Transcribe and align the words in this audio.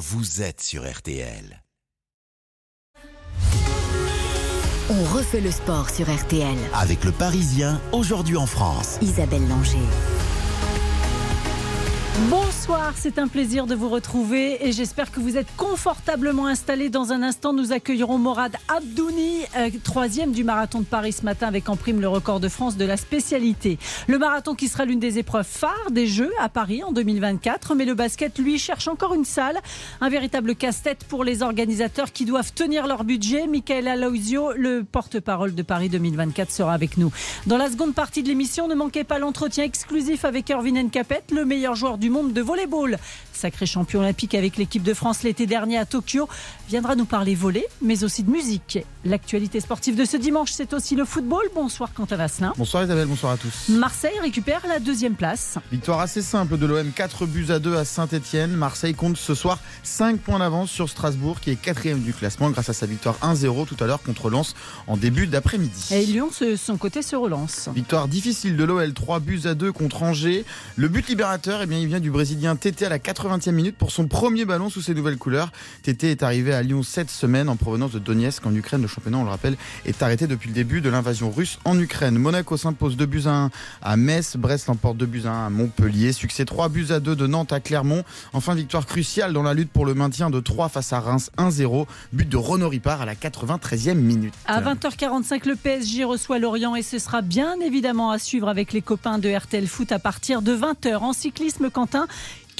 vous 0.00 0.40
êtes 0.40 0.62
sur 0.62 0.90
RTL. 0.90 1.62
On 4.88 5.04
refait 5.14 5.42
le 5.42 5.50
sport 5.50 5.90
sur 5.90 6.10
RTL. 6.10 6.56
Avec 6.72 7.04
le 7.04 7.12
Parisien, 7.12 7.78
aujourd'hui 7.92 8.38
en 8.38 8.46
France. 8.46 8.96
Isabelle 9.02 9.46
Langer. 9.46 9.76
Bonsoir, 12.70 12.94
c'est 12.94 13.18
un 13.18 13.26
plaisir 13.26 13.66
de 13.66 13.74
vous 13.74 13.88
retrouver 13.88 14.64
et 14.64 14.70
j'espère 14.70 15.10
que 15.10 15.18
vous 15.18 15.36
êtes 15.36 15.48
confortablement 15.56 16.46
installés. 16.46 16.88
Dans 16.88 17.10
un 17.10 17.20
instant, 17.20 17.52
nous 17.52 17.72
accueillerons 17.72 18.16
Morad 18.16 18.54
Abdouni, 18.68 19.40
euh, 19.56 19.70
troisième 19.82 20.30
du 20.30 20.44
marathon 20.44 20.78
de 20.78 20.84
Paris 20.84 21.10
ce 21.10 21.24
matin 21.24 21.48
avec 21.48 21.68
en 21.68 21.74
prime 21.74 22.00
le 22.00 22.06
record 22.06 22.38
de 22.38 22.48
France 22.48 22.76
de 22.76 22.84
la 22.84 22.96
spécialité. 22.96 23.76
Le 24.06 24.18
marathon 24.18 24.54
qui 24.54 24.68
sera 24.68 24.84
l'une 24.84 25.00
des 25.00 25.18
épreuves 25.18 25.48
phares 25.48 25.90
des 25.90 26.06
Jeux 26.06 26.30
à 26.38 26.48
Paris 26.48 26.84
en 26.84 26.92
2024, 26.92 27.74
mais 27.74 27.84
le 27.84 27.94
basket, 27.94 28.38
lui, 28.38 28.56
cherche 28.56 28.86
encore 28.86 29.14
une 29.14 29.24
salle. 29.24 29.58
Un 30.00 30.08
véritable 30.08 30.54
casse-tête 30.54 31.02
pour 31.08 31.24
les 31.24 31.42
organisateurs 31.42 32.12
qui 32.12 32.24
doivent 32.24 32.52
tenir 32.52 32.86
leur 32.86 33.02
budget. 33.02 33.48
Michael 33.48 33.88
Alauzio, 33.88 34.52
le 34.52 34.84
porte-parole 34.84 35.56
de 35.56 35.62
Paris 35.62 35.88
2024, 35.88 36.52
sera 36.52 36.72
avec 36.72 36.98
nous. 36.98 37.10
Dans 37.48 37.58
la 37.58 37.68
seconde 37.68 37.94
partie 37.94 38.22
de 38.22 38.28
l'émission, 38.28 38.68
ne 38.68 38.76
manquez 38.76 39.02
pas 39.02 39.18
l'entretien 39.18 39.64
exclusif 39.64 40.24
avec 40.24 40.48
Erwin 40.50 40.80
Nkapet, 40.80 41.24
le 41.32 41.44
meilleur 41.44 41.74
joueur 41.74 41.98
du 41.98 42.10
monde 42.10 42.32
de 42.32 42.42
volleyball. 42.66 42.98
Sacré 43.32 43.64
champion 43.64 44.00
olympique 44.00 44.34
avec 44.34 44.58
l'équipe 44.58 44.82
de 44.82 44.92
France 44.92 45.22
l'été 45.22 45.46
dernier 45.46 45.78
à 45.78 45.86
Tokyo, 45.86 46.28
viendra 46.68 46.94
nous 46.94 47.06
parler 47.06 47.34
volley, 47.34 47.64
mais 47.80 48.04
aussi 48.04 48.22
de 48.22 48.30
musique. 48.30 48.78
L'actualité 49.04 49.60
sportive 49.60 49.96
de 49.96 50.04
ce 50.04 50.18
dimanche, 50.18 50.50
c'est 50.52 50.74
aussi 50.74 50.94
le 50.94 51.06
football. 51.06 51.42
Bonsoir 51.54 51.94
Quentin 51.94 52.16
Vasselin. 52.16 52.52
Bonsoir 52.58 52.84
Isabelle, 52.84 53.08
bonsoir 53.08 53.32
à 53.32 53.36
tous. 53.38 53.70
Marseille 53.70 54.18
récupère 54.20 54.66
la 54.68 54.78
deuxième 54.78 55.14
place. 55.14 55.56
Victoire 55.72 56.00
assez 56.00 56.20
simple 56.20 56.58
de 56.58 56.66
l'OM, 56.66 56.92
4 56.92 57.24
buts 57.24 57.46
à 57.48 57.58
2 57.58 57.76
à 57.76 57.86
Saint-Etienne. 57.86 58.50
Marseille 58.50 58.94
compte 58.94 59.16
ce 59.16 59.34
soir 59.34 59.58
5 59.84 60.18
points 60.20 60.40
d'avance 60.40 60.70
sur 60.70 60.90
Strasbourg, 60.90 61.40
qui 61.40 61.50
est 61.50 61.56
quatrième 61.56 62.00
du 62.00 62.12
classement 62.12 62.50
grâce 62.50 62.68
à 62.68 62.74
sa 62.74 62.84
victoire 62.84 63.16
1-0 63.22 63.66
tout 63.66 63.76
à 63.80 63.86
l'heure 63.86 64.02
contre 64.02 64.28
Lens 64.28 64.54
en 64.86 64.98
début 64.98 65.26
d'après-midi. 65.26 65.88
Et 65.92 66.04
Lyon, 66.04 66.28
de 66.42 66.56
son 66.56 66.76
côté, 66.76 67.00
se 67.00 67.16
relance. 67.16 67.70
Victoire 67.74 68.06
difficile 68.06 68.56
de 68.56 68.64
l'OL, 68.64 68.92
3 68.92 69.20
buts 69.20 69.42
à 69.44 69.54
2 69.54 69.72
contre 69.72 70.02
Angers. 70.02 70.44
Le 70.76 70.88
but 70.88 71.08
libérateur, 71.08 71.62
eh 71.62 71.66
bien, 71.66 71.78
il 71.78 71.86
vient 71.86 72.00
du 72.00 72.10
Brésilien 72.10 72.39
Tété 72.60 72.86
à 72.86 72.88
la 72.88 72.98
80e 72.98 73.52
minute 73.52 73.76
pour 73.76 73.90
son 73.90 74.06
premier 74.06 74.46
ballon 74.46 74.70
sous 74.70 74.80
ses 74.80 74.94
nouvelles 74.94 75.18
couleurs. 75.18 75.52
Tété 75.82 76.10
est 76.10 76.22
arrivé 76.22 76.54
à 76.54 76.62
Lyon 76.62 76.82
cette 76.82 77.10
semaine 77.10 77.50
en 77.50 77.56
provenance 77.56 77.92
de 77.92 77.98
Donetsk 77.98 78.46
en 78.46 78.54
Ukraine. 78.54 78.80
Le 78.80 78.88
championnat, 78.88 79.18
on 79.18 79.24
le 79.24 79.30
rappelle, 79.30 79.56
est 79.84 80.02
arrêté 80.02 80.26
depuis 80.26 80.48
le 80.48 80.54
début 80.54 80.80
de 80.80 80.88
l'invasion 80.88 81.30
russe 81.30 81.58
en 81.66 81.78
Ukraine. 81.78 82.16
Monaco 82.18 82.56
s'impose 82.56 82.96
2 82.96 83.06
buts 83.06 83.22
à 83.26 83.30
1 83.30 83.50
à 83.82 83.96
Metz. 83.98 84.36
Brest 84.36 84.68
l'emporte 84.68 84.96
2 84.96 85.06
buts 85.06 85.22
à 85.26 85.32
1 85.32 85.46
à 85.46 85.50
Montpellier. 85.50 86.12
Succès 86.12 86.46
3 86.46 86.70
buts 86.70 86.86
à 86.90 87.00
2 87.00 87.14
de 87.14 87.26
Nantes 87.26 87.52
à 87.52 87.60
Clermont. 87.60 88.04
Enfin, 88.32 88.54
victoire 88.54 88.86
cruciale 88.86 89.34
dans 89.34 89.42
la 89.42 89.52
lutte 89.52 89.70
pour 89.70 89.84
le 89.84 89.92
maintien 89.92 90.30
de 90.30 90.40
3 90.40 90.70
face 90.70 90.94
à 90.94 91.00
Reims 91.00 91.30
1-0. 91.36 91.86
But 92.14 92.28
de 92.28 92.36
Renaud 92.38 92.70
Ripard 92.70 93.02
à 93.02 93.06
la 93.06 93.14
93e 93.14 93.94
minute. 93.94 94.34
À 94.46 94.62
20h45, 94.62 95.46
le 95.46 95.56
PSG 95.56 96.04
reçoit 96.04 96.38
Lorient 96.38 96.74
et 96.74 96.82
ce 96.82 96.98
sera 96.98 97.20
bien 97.20 97.60
évidemment 97.60 98.10
à 98.10 98.18
suivre 98.18 98.48
avec 98.48 98.72
les 98.72 98.82
copains 98.82 99.18
de 99.18 99.30
RTL 99.30 99.66
Foot 99.66 99.92
à 99.92 99.98
partir 99.98 100.40
de 100.40 100.56
20h. 100.56 100.96
En 100.96 101.12
cyclisme, 101.12 101.70
Quentin, 101.70 102.06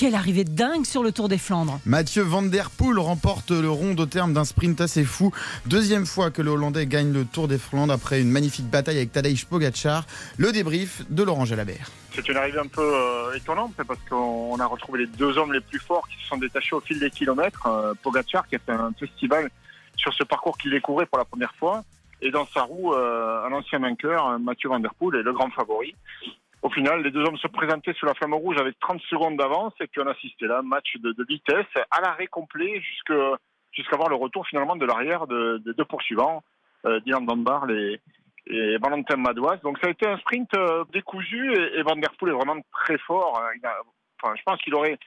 quelle 0.01 0.15
arrivée 0.15 0.45
dingue 0.45 0.87
sur 0.87 1.03
le 1.03 1.13
Tour 1.13 1.29
des 1.29 1.37
Flandres. 1.37 1.79
Mathieu 1.85 2.23
Van 2.23 2.41
Der 2.41 2.71
Poel 2.71 2.99
remporte 2.99 3.51
le 3.51 3.69
rond 3.69 3.95
au 3.99 4.07
terme 4.07 4.33
d'un 4.33 4.47
sprint 4.47 4.81
assez 4.81 5.05
fou. 5.05 5.31
Deuxième 5.67 6.07
fois 6.07 6.31
que 6.31 6.41
le 6.41 6.51
Hollandais 6.51 6.87
gagne 6.87 7.13
le 7.13 7.27
Tour 7.27 7.49
des 7.49 7.59
Flandres 7.59 7.93
après 7.93 8.19
une 8.23 8.31
magnifique 8.31 8.65
bataille 8.65 8.97
avec 8.97 9.13
Tadej 9.13 9.45
Pogacar. 9.45 10.07
Le 10.39 10.53
débrief 10.53 11.03
de 11.11 11.23
Laurent 11.23 11.45
Jalabert. 11.45 11.91
C'est 12.15 12.27
une 12.31 12.39
arrivée 12.39 12.61
un 12.61 12.67
peu 12.67 12.81
euh, 12.81 13.35
étonnante 13.35 13.75
parce 13.87 14.01
qu'on 14.09 14.59
a 14.59 14.65
retrouvé 14.65 15.01
les 15.01 15.07
deux 15.07 15.37
hommes 15.37 15.53
les 15.53 15.61
plus 15.61 15.81
forts 15.81 16.09
qui 16.09 16.17
se 16.23 16.29
sont 16.29 16.39
détachés 16.39 16.75
au 16.75 16.81
fil 16.81 16.99
des 16.99 17.11
kilomètres. 17.11 17.67
Euh, 17.67 17.93
Pogacar 18.03 18.49
qui 18.49 18.57
a 18.57 18.59
fait 18.59 18.73
un 18.73 18.95
festival 18.99 19.51
sur 19.97 20.15
ce 20.15 20.25
parcours 20.25 20.57
qu'il 20.57 20.71
découvrait 20.71 21.05
pour 21.05 21.19
la 21.19 21.27
première 21.27 21.55
fois. 21.57 21.85
Et 22.23 22.31
dans 22.31 22.47
sa 22.55 22.63
roue, 22.63 22.95
euh, 22.95 23.45
un 23.47 23.53
ancien 23.53 23.81
vainqueur, 23.81 24.39
Mathieu 24.39 24.71
Van 24.71 24.81
Der 24.81 24.95
Poel, 24.95 25.21
est 25.21 25.23
le 25.23 25.35
grand 25.35 25.51
favori. 25.51 25.95
Au 26.63 26.69
final, 26.69 27.03
les 27.03 27.11
deux 27.11 27.23
hommes 27.23 27.39
se 27.39 27.49
présentaient 27.49 27.95
sous 27.95 28.05
la 28.05 28.15
flamme 28.15 28.35
rouge 28.35 28.59
avec 28.59 28.79
30 28.81 29.01
secondes 29.09 29.37
d'avance 29.37 29.73
et 29.81 29.87
puis 29.87 30.01
on 30.03 30.07
assistait 30.07 30.47
là 30.47 30.59
un 30.59 30.63
match 30.63 30.97
de, 30.99 31.13
de 31.13 31.25
vitesse 31.25 31.67
à 31.91 32.01
l'arrêt 32.03 32.27
complet 32.27 32.81
jusqu'à 32.81 33.97
voir 33.97 34.11
le 34.11 34.17
retour 34.17 34.47
finalement 34.47 34.77
de 34.77 34.85
l'arrière 34.85 35.27
des 35.27 35.35
de 35.35 35.73
deux 35.73 35.85
poursuivants, 35.87 36.43
euh, 36.85 37.01
Dylan 37.01 37.25
Dunbar 37.25 37.69
et, 37.71 38.01
Valentin 38.83 39.17
Madouas. 39.17 39.59
Donc 39.59 39.79
ça 39.79 39.87
a 39.87 39.91
été 39.91 40.09
un 40.09 40.19
sprint 40.19 40.53
euh, 40.55 40.85
décousu 40.93 41.53
et, 41.55 41.83
Van 41.83 41.97
Der 41.97 42.11
Poel 42.19 42.33
est 42.33 42.37
vraiment 42.37 42.61
très 42.73 42.99
fort. 42.99 43.39
A, 43.39 43.53
enfin, 44.21 44.35
je 44.37 44.43
pense 44.43 44.61
qu'il 44.61 44.75
aurait 44.75 44.99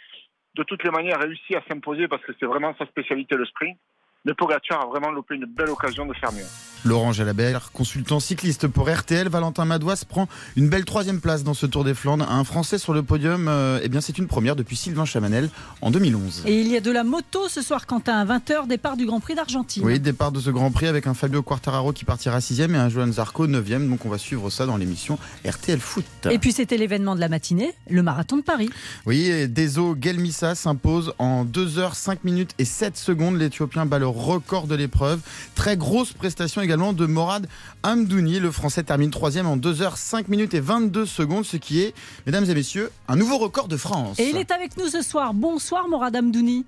de 0.55 0.63
toutes 0.63 0.83
les 0.83 0.91
manières 0.91 1.19
réussi 1.19 1.55
à 1.55 1.63
s'imposer 1.67 2.07
parce 2.07 2.23
que 2.23 2.31
c'est 2.39 2.45
vraiment 2.45 2.73
sa 2.79 2.85
spécialité 2.85 3.35
le 3.35 3.45
sprint. 3.45 3.77
Mais 4.25 4.33
Pogacar 4.33 4.81
a 4.81 4.85
vraiment 4.85 5.11
loupé 5.11 5.35
une 5.35 5.45
belle 5.45 5.69
occasion 5.69 6.05
de 6.05 6.13
faire 6.13 6.31
mieux. 6.31 6.45
Laurent 6.85 7.13
Jalabert, 7.13 7.71
consultant 7.71 8.19
cycliste 8.19 8.67
pour 8.67 8.89
RTL, 8.89 9.29
Valentin 9.29 9.63
Madouas 9.63 10.03
prend 10.07 10.27
une 10.57 10.67
belle 10.67 10.83
troisième 10.83 11.21
place 11.21 11.43
dans 11.43 11.53
ce 11.53 11.65
Tour 11.65 11.85
des 11.85 11.93
Flandres. 11.93 12.29
Un 12.29 12.43
Français 12.43 12.77
sur 12.77 12.93
le 12.93 13.03
podium, 13.03 13.47
euh, 13.47 13.79
eh 13.81 13.87
bien 13.87 14.01
c'est 14.01 14.17
une 14.17 14.27
première 14.27 14.57
depuis 14.57 14.75
Sylvain 14.75 15.05
Chamanel 15.05 15.49
en 15.81 15.91
2011. 15.91 16.43
Et 16.45 16.59
il 16.59 16.67
y 16.67 16.75
a 16.75 16.81
de 16.81 16.91
la 16.91 17.05
moto 17.05 17.47
ce 17.47 17.61
soir, 17.61 17.85
Quentin, 17.85 18.19
à 18.19 18.25
20h, 18.25 18.67
départ 18.67 18.97
du 18.97 19.05
Grand 19.05 19.21
Prix 19.21 19.35
d'Argentine. 19.35 19.83
Oui, 19.85 19.99
départ 19.99 20.33
de 20.33 20.41
ce 20.41 20.49
Grand 20.49 20.71
Prix 20.71 20.87
avec 20.87 21.07
un 21.07 21.13
Fabio 21.13 21.41
Quartararo 21.41 21.93
qui 21.93 22.03
partira 22.03 22.39
6ème 22.39 22.73
et 22.73 22.77
un 22.77 22.89
Johan 22.89 23.11
Zarco 23.11 23.47
9ème. 23.47 23.89
Donc 23.89 24.05
on 24.05 24.09
va 24.09 24.17
suivre 24.17 24.49
ça 24.49 24.65
dans 24.65 24.75
l'émission 24.75 25.17
RTL 25.45 25.79
Foot. 25.79 26.05
Et 26.29 26.37
puis 26.37 26.51
c'était 26.51 26.77
l'événement 26.77 27.15
de 27.15 27.21
la 27.21 27.29
matinée, 27.29 27.73
le 27.89 28.03
marathon 28.03 28.37
de 28.37 28.41
Paris. 28.41 28.69
Oui, 29.05 29.47
Deso 29.47 29.95
Gelmissa 29.99 30.55
s'impose 30.55 31.13
en 31.17 31.45
2h 31.45 31.93
5 31.93 32.25
minutes 32.25 32.51
et 32.59 32.65
7 32.65 32.97
secondes. 32.97 33.37
L'Éthiopien 33.37 33.85
le 33.97 34.07
record 34.13 34.67
de 34.67 34.75
l'épreuve. 34.75 35.21
Très 35.55 35.75
grosse 35.75 36.13
prestation 36.13 36.61
également 36.61 36.93
de 36.93 37.05
Morad 37.05 37.47
Amdouni. 37.83 38.39
Le 38.39 38.51
Français 38.51 38.83
termine 38.83 39.11
troisième 39.11 39.47
en 39.47 39.57
2h 39.57 39.97
5 39.97 40.27
minutes 40.29 40.53
et 40.53 40.59
22 40.59 41.05
secondes, 41.05 41.45
ce 41.45 41.57
qui 41.57 41.81
est, 41.81 41.93
mesdames 42.25 42.45
et 42.49 42.53
messieurs, 42.53 42.91
un 43.07 43.15
nouveau 43.15 43.37
record 43.37 43.67
de 43.67 43.77
France. 43.77 44.19
Et 44.19 44.29
il 44.29 44.37
est 44.37 44.51
avec 44.51 44.77
nous 44.77 44.87
ce 44.87 45.01
soir. 45.01 45.33
Bonsoir 45.33 45.87
Morad 45.87 46.15
Amdouni. 46.15 46.65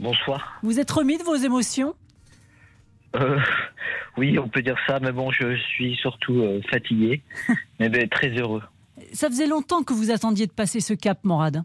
Bonsoir. 0.00 0.58
Vous 0.62 0.80
êtes 0.80 0.90
remis 0.90 1.18
de 1.18 1.22
vos 1.22 1.36
émotions? 1.36 1.94
Euh, 3.16 3.38
Oui, 4.18 4.38
on 4.38 4.48
peut 4.48 4.62
dire 4.62 4.76
ça, 4.86 5.00
mais 5.00 5.12
bon, 5.12 5.30
je 5.30 5.56
suis 5.56 5.96
surtout 5.96 6.42
euh, 6.42 6.60
fatigué, 6.70 7.22
mais 7.80 7.88
ben, 7.88 8.08
très 8.08 8.28
heureux. 8.30 8.62
Ça 9.12 9.28
faisait 9.28 9.46
longtemps 9.46 9.82
que 9.82 9.94
vous 9.94 10.10
attendiez 10.10 10.46
de 10.46 10.52
passer 10.52 10.80
ce 10.80 10.94
cap, 10.94 11.18
Morad 11.24 11.62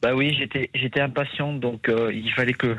bah 0.00 0.14
oui, 0.14 0.32
j'étais 0.38 0.70
j'étais 0.76 1.00
impatient, 1.00 1.54
donc 1.54 1.88
euh, 1.88 2.12
il 2.14 2.30
fallait 2.32 2.52
que 2.52 2.76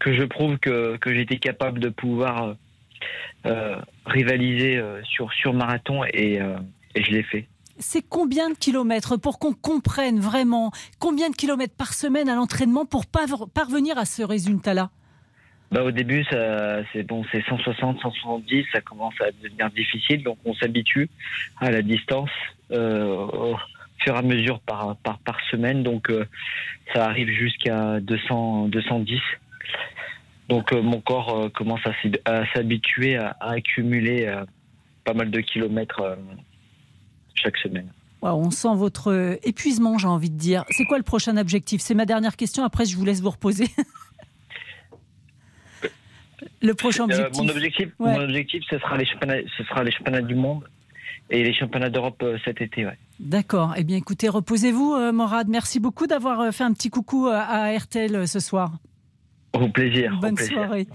que 0.00 0.12
je 0.12 0.24
prouve 0.24 0.58
que 0.58 0.96
que 0.96 1.14
j'étais 1.14 1.38
capable 1.38 1.78
de 1.78 1.88
pouvoir 1.88 2.56
euh, 3.46 3.76
rivaliser 4.04 4.76
euh, 4.76 5.00
sur, 5.04 5.32
sur 5.32 5.54
marathon 5.54 6.04
et, 6.12 6.42
euh, 6.42 6.58
et 6.94 7.02
je 7.02 7.10
l'ai 7.10 7.22
fait. 7.22 7.46
C'est 7.78 8.02
combien 8.06 8.50
de 8.50 8.54
kilomètres 8.54 9.16
pour 9.16 9.38
qu'on 9.38 9.54
comprenne 9.54 10.20
vraiment 10.20 10.70
combien 10.98 11.30
de 11.30 11.34
kilomètres 11.34 11.74
par 11.74 11.94
semaine 11.94 12.28
à 12.28 12.34
l'entraînement 12.34 12.84
pour 12.84 13.06
parvenir 13.06 13.96
à 13.96 14.04
ce 14.04 14.22
résultat-là? 14.22 14.90
Bah, 15.72 15.84
au 15.84 15.90
début, 15.90 16.26
c'est 16.92 17.04
bon, 17.04 17.24
c'est 17.32 17.42
160, 17.46 18.00
170, 18.00 18.66
ça 18.72 18.80
commence 18.80 19.14
à 19.20 19.30
devenir 19.42 19.70
difficile, 19.70 20.22
donc 20.24 20.36
on 20.44 20.52
s'habitue 20.52 21.08
à 21.58 21.70
la 21.70 21.80
distance 21.80 22.30
euh, 22.72 23.14
au 23.14 23.56
fur 23.98 24.14
et 24.14 24.18
à 24.18 24.22
mesure 24.22 24.60
par, 24.60 24.96
par, 24.96 25.18
par 25.20 25.40
semaine, 25.50 25.82
donc 25.82 26.10
euh, 26.10 26.26
ça 26.92 27.06
arrive 27.06 27.28
jusqu'à 27.28 28.00
200, 28.00 28.68
210. 28.68 29.20
Donc 30.50 30.72
euh, 30.72 30.82
mon 30.82 31.00
corps 31.00 31.44
euh, 31.44 31.48
commence 31.48 31.80
à 32.24 32.42
s'habituer 32.52 33.16
à, 33.16 33.36
accumuler 33.40 34.26
euh, 34.26 34.44
pas 35.04 35.14
mal 35.14 35.30
de 35.30 35.40
kilomètres 35.40 36.18
chaque 37.34 37.56
semaine. 37.58 37.92
on 38.20 38.50
sent 38.50 38.74
votre 38.74 39.38
épuisement, 39.44 39.96
j'ai 39.96 40.08
envie 40.08 40.28
de 40.28 40.36
dire. 40.36 40.64
C'est 40.70 40.84
quoi 40.84 40.98
le 40.98 41.04
prochain 41.04 41.36
objectif? 41.36 41.80
C'est 41.80 41.94
ma 41.94 42.04
dernière 42.04 42.36
question. 42.36 42.64
Après, 42.64 42.84
je 42.84 42.96
vous 42.96 43.04
laisse 43.04 43.22
vous 43.22 43.30
reposer. 43.30 43.68
le 46.62 46.74
prochain 46.74 47.04
objectif. 47.04 47.40
mon 47.40 47.48
objectif, 47.48 47.88
mon 48.00 48.20
objectif, 48.20 48.64
ce 48.68 48.76
sera 48.78 48.96
les 48.96 49.06
championnats, 49.06 49.38
ce 49.56 49.62
sera 49.64 49.84
les 49.84 49.92
championnats 49.92 50.20
du 50.20 50.34
monde 50.34 50.64
et 51.30 51.44
les 51.44 51.54
championnats 51.54 51.90
d'Europe 51.90 52.24
cet 52.44 52.60
été. 52.60 52.84
Ouais. 52.84 52.98
D'accord. 53.20 53.74
Eh 53.76 53.84
bien, 53.84 53.96
écoutez, 53.96 54.28
reposez-vous, 54.28 55.12
Morad. 55.12 55.46
Merci 55.48 55.78
beaucoup 55.78 56.08
d'avoir 56.08 56.52
fait 56.52 56.64
un 56.64 56.72
petit 56.72 56.90
coucou 56.90 57.28
à 57.28 57.72
RTL 57.72 58.26
ce 58.26 58.40
soir. 58.40 58.72
Au 59.52 59.68
plaisir. 59.68 60.18
Bonne 60.20 60.36
soirée. 60.36 60.86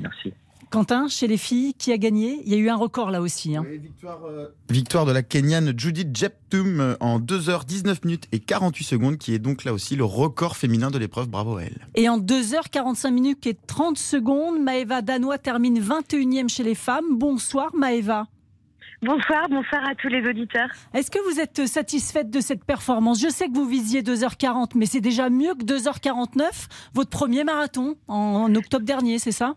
Merci. 0.00 0.32
Quentin, 0.72 1.06
chez 1.06 1.26
les 1.26 1.36
filles, 1.36 1.74
qui 1.74 1.92
a 1.92 1.98
gagné? 1.98 2.40
Il 2.46 2.50
y 2.50 2.54
a 2.54 2.56
eu 2.56 2.70
un 2.70 2.76
record 2.76 3.10
là 3.10 3.20
aussi. 3.20 3.54
Hein. 3.54 3.62
victoire, 3.68 4.20
euh, 4.24 4.48
victoire, 4.70 5.04
de 5.04 5.12
la 5.12 5.22
Kenyane 5.22 5.78
Judith 5.78 6.16
Jeptum 6.16 6.80
euh, 6.80 6.94
en 7.00 7.20
2h19 7.20 8.06
minutes 8.06 8.26
et 8.32 8.38
48 8.38 8.84
secondes, 8.84 9.18
qui 9.18 9.34
est 9.34 9.38
donc 9.38 9.64
là 9.64 9.74
aussi 9.74 9.96
le 9.96 10.04
record 10.04 10.56
féminin 10.56 10.90
de 10.90 10.96
l'épreuve. 10.96 11.28
Bravo 11.28 11.58
à 11.58 11.64
elle. 11.64 11.86
Et 11.94 12.08
en 12.08 12.18
2h45 12.18 13.10
minutes 13.10 13.46
et 13.46 13.54
30 13.66 13.98
secondes, 13.98 14.62
Maëva 14.62 15.02
Danois 15.02 15.36
termine 15.36 15.78
21e 15.78 16.48
chez 16.48 16.62
les 16.62 16.74
femmes. 16.74 17.18
Bonsoir 17.18 17.74
Maëva. 17.74 18.26
Bonsoir, 19.02 19.48
bonsoir 19.48 19.84
à 19.84 19.96
tous 19.96 20.06
les 20.06 20.24
auditeurs. 20.28 20.68
Est-ce 20.94 21.10
que 21.10 21.18
vous 21.28 21.40
êtes 21.40 21.66
satisfaite 21.66 22.30
de 22.30 22.38
cette 22.38 22.64
performance? 22.64 23.20
Je 23.20 23.30
sais 23.30 23.48
que 23.48 23.54
vous 23.54 23.66
visiez 23.66 24.00
2h40, 24.00 24.76
mais 24.76 24.86
c'est 24.86 25.00
déjà 25.00 25.28
mieux 25.28 25.54
que 25.54 25.64
2h49, 25.64 26.68
votre 26.94 27.10
premier 27.10 27.42
marathon 27.42 27.96
en, 28.06 28.54
octobre 28.54 28.84
dernier, 28.84 29.18
c'est 29.18 29.32
ça? 29.32 29.56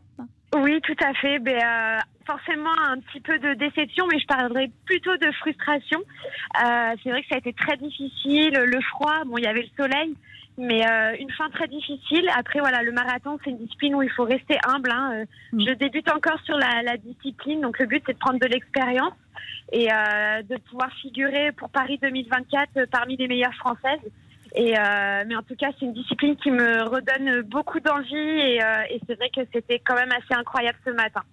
Oui, 0.55 0.81
tout 0.81 0.95
à 0.99 1.13
fait. 1.13 1.37
Ben, 1.37 1.59
euh, 1.63 1.99
forcément 2.25 2.73
un 2.89 2.97
petit 2.97 3.19
peu 3.19 3.37
de 3.37 3.53
déception, 3.53 4.07
mais 4.11 4.17
je 4.17 4.25
parlerai 4.25 4.71
plutôt 4.85 5.15
de 5.15 5.31
frustration. 5.33 5.99
Euh, 5.99 6.95
c'est 7.03 7.11
vrai 7.11 7.21
que 7.21 7.27
ça 7.29 7.35
a 7.35 7.37
été 7.37 7.53
très 7.53 7.77
difficile, 7.77 8.53
le 8.55 8.81
froid, 8.81 9.25
bon, 9.27 9.37
il 9.37 9.43
y 9.43 9.47
avait 9.47 9.61
le 9.61 9.83
soleil, 9.83 10.15
mais 10.57 10.87
euh, 10.87 11.15
une 11.19 11.31
fin 11.31 11.49
très 11.49 11.67
difficile. 11.67 12.29
Après, 12.35 12.59
voilà, 12.59 12.81
le 12.81 12.91
marathon, 12.91 13.37
c'est 13.43 13.49
une 13.49 13.57
discipline 13.57 13.95
où 13.95 14.01
il 14.01 14.11
faut 14.11 14.23
rester 14.23 14.57
humble. 14.65 14.91
Hein. 14.91 15.11
Euh, 15.13 15.25
mm. 15.53 15.67
Je 15.67 15.73
débute 15.73 16.09
encore 16.09 16.39
sur 16.45 16.57
la, 16.57 16.81
la 16.81 16.97
discipline, 16.97 17.61
donc 17.61 17.79
le 17.79 17.85
but, 17.85 18.03
c'est 18.05 18.13
de 18.13 18.19
prendre 18.19 18.39
de 18.39 18.47
l'expérience 18.47 19.13
et 19.71 19.91
euh, 19.91 20.43
de 20.43 20.57
pouvoir 20.69 20.91
figurer 21.01 21.51
pour 21.51 21.69
Paris 21.69 21.99
2024 22.01 22.69
euh, 22.77 22.85
parmi 22.89 23.17
les 23.17 23.27
meilleures 23.27 23.55
françaises. 23.55 23.99
Et 24.55 24.77
euh, 24.77 25.23
mais 25.27 25.35
en 25.35 25.41
tout 25.41 25.55
cas, 25.55 25.67
c'est 25.77 25.85
une 25.85 25.93
discipline 25.93 26.37
qui 26.37 26.49
me 26.49 26.83
redonne 26.83 27.41
beaucoup 27.41 27.81
d'envie 27.81 28.15
et, 28.15 28.59
et 28.89 29.01
c'est 29.05 29.15
vrai 29.15 29.29
que 29.29 29.41
c'était 29.53 29.79
quand 29.79 29.95
même 29.95 30.11
assez 30.13 30.33
incroyable 30.33 30.77
ce 30.85 30.91
matin 30.91 31.23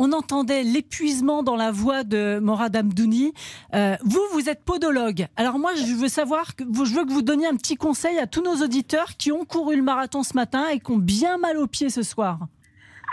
on 0.00 0.12
entendait 0.12 0.62
l'épuisement 0.62 1.42
dans 1.42 1.56
la 1.56 1.70
voix 1.70 2.04
de 2.04 2.38
Morad 2.38 2.74
Amdouni. 2.74 3.34
Euh, 3.74 3.96
vous, 4.02 4.22
vous 4.32 4.48
êtes 4.48 4.64
podologue. 4.64 5.26
Alors 5.36 5.58
moi, 5.58 5.72
je 5.74 5.94
veux 5.94 6.08
savoir, 6.08 6.56
que, 6.56 6.64
je 6.64 6.94
veux 6.94 7.04
que 7.04 7.12
vous 7.12 7.20
donniez 7.20 7.46
un 7.46 7.56
petit 7.56 7.76
conseil 7.76 8.18
à 8.18 8.26
tous 8.26 8.42
nos 8.42 8.64
auditeurs 8.64 9.18
qui 9.18 9.30
ont 9.30 9.44
couru 9.44 9.76
le 9.76 9.82
marathon 9.82 10.22
ce 10.22 10.34
matin 10.34 10.68
et 10.68 10.80
qui 10.80 10.90
ont 10.90 10.96
bien 10.96 11.36
mal 11.36 11.58
aux 11.58 11.66
pieds 11.66 11.90
ce 11.90 12.02
soir. 12.02 12.38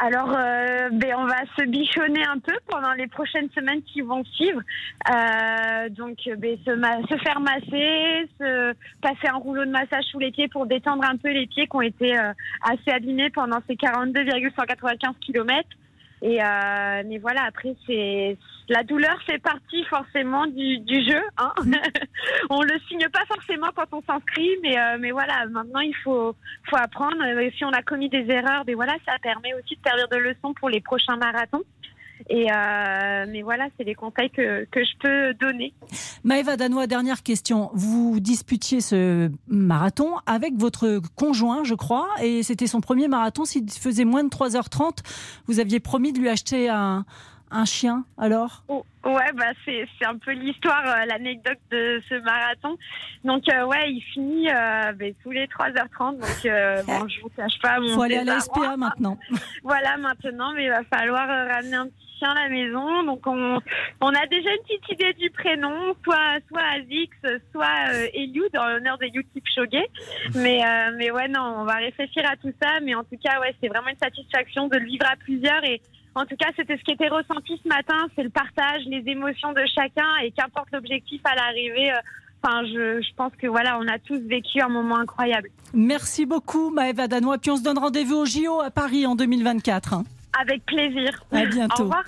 Alors, 0.01 0.34
euh, 0.34 0.89
ben, 0.94 1.16
on 1.18 1.25
va 1.25 1.42
se 1.57 1.66
bichonner 1.66 2.24
un 2.24 2.39
peu 2.39 2.54
pendant 2.69 2.94
les 2.94 3.07
prochaines 3.07 3.50
semaines 3.50 3.81
qui 3.81 4.00
vont 4.00 4.24
suivre. 4.24 4.62
Euh, 5.10 5.89
donc, 5.89 6.18
ben, 6.38 6.57
se, 6.63 7.18
faire 7.18 7.42
masser, 7.42 8.30
se 8.39 8.74
passer 9.01 9.28
un 9.28 9.38
rouleau 9.38 9.66
de 9.66 9.72
massage 9.72 10.06
sous 10.06 10.19
les 10.19 10.31
pieds 10.31 10.48
pour 10.48 10.68
détendre 10.68 11.04
un 11.04 11.18
peu 11.18 11.31
les 11.31 11.48
pieds 11.48 11.68
qui 11.68 11.75
ont 11.75 11.81
été 11.81 12.16
assez 12.62 12.92
abîmés 12.92 13.30
pendant 13.31 13.57
ces 13.68 13.75
42,195 13.75 15.16
km. 15.19 15.68
Et 16.22 16.44
euh, 16.44 17.04
mais 17.06 17.19
voilà, 17.19 17.44
après 17.44 17.75
c'est 17.86 18.38
la 18.69 18.84
douleur 18.84 19.22
fait 19.25 19.38
partie 19.38 19.84
forcément 19.86 20.48
du, 20.48 20.80
du 20.80 21.04
jeu. 21.08 21.22
Hein 21.38 21.54
on 22.50 22.62
le 22.62 22.80
signe 22.88 23.08
pas 23.10 23.25
forcément 23.28 23.68
quand 23.75 23.86
on 23.92 24.02
s'inscrit, 24.02 24.50
mais 24.64 24.78
euh, 24.80 24.98
mais 25.00 25.12
voilà, 25.12 25.46
maintenant 25.46 25.80
il 25.80 25.96
faut 26.04 26.36
faut 26.69 26.75
apprendre. 26.75 27.18
Si 27.56 27.64
on 27.66 27.72
a 27.72 27.81
commis 27.84 28.10
des 28.10 28.30
erreurs, 28.31 28.64
mais 28.66 28.74
voilà, 28.74 28.96
ça 29.06 29.14
permet 29.22 29.54
aussi 29.54 29.75
de 29.75 29.81
servir 29.88 30.08
de 30.10 30.18
leçon 30.18 30.54
pour 30.56 30.69
les 30.69 30.81
prochains 30.81 31.18
marathons. 31.18 31.64
Et 32.29 32.51
euh, 32.51 33.25
mais 33.29 33.41
voilà, 33.41 33.68
c'est 33.77 33.83
les 33.83 33.95
conseils 33.95 34.29
que, 34.29 34.65
que 34.65 34.83
je 34.83 34.97
peux 35.00 35.33
donner. 35.35 35.74
Maëva 36.24 36.57
Danois, 36.57 36.88
dernière 36.88 37.24
question. 37.24 37.69
Vous 37.74 38.19
disputiez 38.19 38.81
ce 38.81 39.31
marathon 39.47 40.15
avec 40.25 40.53
votre 40.57 41.00
conjoint, 41.15 41.63
je 41.63 41.74
crois, 41.74 42.09
et 42.21 42.44
c'était 42.44 42.68
son 42.68 42.81
premier 42.81 43.07
marathon. 43.07 43.45
S'il 43.45 43.69
faisait 43.69 44.06
moins 44.06 44.24
de 44.24 44.29
3h30, 44.29 45.00
vous 45.47 45.59
aviez 45.59 45.79
promis 45.79 46.12
de 46.12 46.19
lui 46.19 46.29
acheter 46.29 46.69
un, 46.69 47.06
un 47.52 47.66
chien, 47.66 48.06
alors? 48.18 48.64
Oh, 48.68 48.86
Ouais, 49.08 49.32
bah 49.34 49.54
c'est 49.64 50.06
un 50.06 50.18
peu 50.18 50.32
l'histoire, 50.32 50.84
euh, 50.86 51.06
l'anecdote 51.06 51.60
de 51.72 52.02
ce 52.10 52.16
marathon. 52.16 52.78
Donc 53.24 53.48
euh, 53.48 53.66
ouais, 53.66 53.94
il 53.94 54.02
finit 54.02 54.50
euh, 54.50 54.92
bah, 54.92 55.06
tous 55.24 55.32
les 55.32 55.46
3h30. 55.48 56.18
Donc 56.18 56.86
bon, 56.86 57.08
je 57.08 57.22
vous 57.22 57.30
cache 57.30 57.58
pas 57.62 57.80
mon. 57.80 57.96
Faut 57.96 58.02
aller 58.02 58.18
à 58.18 58.26
la 58.26 58.42
SPA 58.42 58.76
maintenant. 58.76 59.18
voilà 59.64 59.96
maintenant, 59.96 60.52
mais 60.54 60.66
il 60.66 60.70
va 60.70 60.84
falloir 60.84 61.26
ramener 61.26 61.76
un 61.76 61.86
petit 61.86 62.18
chien 62.20 62.32
à 62.32 62.44
la 62.44 62.50
maison. 62.50 63.04
Donc 63.04 63.26
on, 63.28 63.62
on 64.02 64.10
a 64.10 64.28
déjà 64.28 64.50
une 64.52 64.64
petite 64.64 64.92
idée 64.92 65.14
du 65.14 65.30
prénom, 65.30 65.96
soit 66.04 66.40
soit 66.50 66.64
Azix, 66.76 67.10
soit 67.54 67.94
Eliud 68.14 68.52
dans 68.54 68.68
l'honneur 68.68 68.98
de 68.98 69.06
Kipchoge. 69.06 69.88
Mais 70.36 70.64
mais 70.98 71.12
ouais 71.12 71.30
non, 71.30 71.60
on 71.60 71.64
va 71.64 71.76
réfléchir 71.76 72.24
à 72.30 72.36
tout 72.36 72.52
ça. 72.62 72.82
Mais 72.84 72.94
en 72.94 73.06
tout 73.06 73.18
cas 73.24 73.40
ouais, 73.40 73.56
c'est 73.62 73.70
vraiment 73.70 73.88
une 73.88 74.00
satisfaction 74.00 74.68
de 74.68 74.76
le 74.76 74.86
vivre 74.86 75.06
à 75.10 75.16
plusieurs 75.16 75.64
et 75.64 75.82
en 76.18 76.25
tout 76.25 76.36
cas, 76.36 76.48
c'était 76.56 76.78
ce 76.78 76.84
qui 76.84 76.92
était 76.92 77.10
ressenti 77.10 77.60
ce 77.64 77.68
matin, 77.68 78.08
c'est 78.16 78.24
le 78.24 78.30
partage, 78.30 78.81
les 78.88 79.04
émotions 79.06 79.54
de 79.54 79.64
chacun 79.74 80.18
et 80.24 80.31
qu'importe 80.31 80.68
l'objectif 80.72 81.22
à 81.24 81.36
l'arrivée. 81.36 81.92
Euh, 81.92 81.98
enfin, 82.44 82.66
je, 82.66 83.14
pense 83.16 83.31
que 83.40 83.48
voilà, 83.48 83.78
on 83.80 83.88
a 83.88 84.00
tous 84.00 84.19
vécu 84.19 84.60
un 84.60 84.69
moment 84.69 84.98
incroyable. 84.98 85.50
Merci 85.74 86.25
beaucoup, 86.25 86.72
Maëva 86.72 87.08
Danois. 87.08 87.38
Puis 87.38 87.52
on 87.52 87.58
se 87.58 87.64
donne 87.64 87.78
rendez-vous 87.78 88.16
au 88.16 88.25
JO 88.25 88.62
à 88.62 88.72
Paris 88.72 89.06
en 89.06 89.16
2024. 89.16 89.94
Hein. 89.94 90.04
Avec 90.40 90.66
plaisir. 90.66 91.24
À 91.31 91.46
bientôt. 91.46 91.81
Au 91.81 91.86
revoir. 91.86 92.06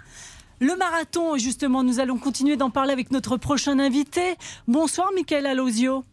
Le 0.60 0.76
marathon, 0.76 1.38
justement, 1.38 1.84
nous 1.84 2.00
allons 2.00 2.18
continuer 2.18 2.58
d'en 2.58 2.70
parler 2.70 2.92
avec 2.92 3.12
notre 3.12 3.38
prochain 3.38 3.80
invité. 3.80 4.36
Bonsoir, 4.68 5.10
Michael 5.16 5.46
Alosio. 5.46 6.04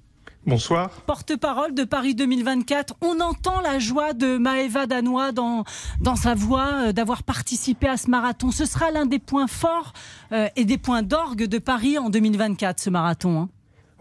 Bonsoir. 0.46 0.90
Porte-parole 1.06 1.75
de 1.75 1.82
Paris 1.82 2.14
2024. 2.14 2.94
On 3.00 3.19
entend 3.19 3.60
la 3.60 3.81
joie 3.81 4.12
de 4.12 4.38
Maëva 4.38 4.87
Danois 4.87 5.32
dans, 5.32 5.64
dans 6.00 6.14
sa 6.14 6.37
voix 6.37 6.70
euh, 6.87 6.93
d'avoir 6.93 7.25
participé 7.25 7.88
à 7.88 7.96
ce 7.96 8.08
marathon. 8.08 8.52
Ce 8.52 8.64
sera 8.64 8.93
l'un 8.93 9.06
des 9.06 9.19
points 9.19 9.48
forts 9.48 9.93
euh, 10.31 10.46
et 10.54 10.64
des 10.64 10.78
points 10.78 11.02
d'orgue 11.02 11.46
de 11.46 11.58
Paris 11.58 11.98
en 11.98 12.10
2024, 12.10 12.78
ce 12.78 12.90
marathon. 12.90 13.40
Hein. 13.40 13.48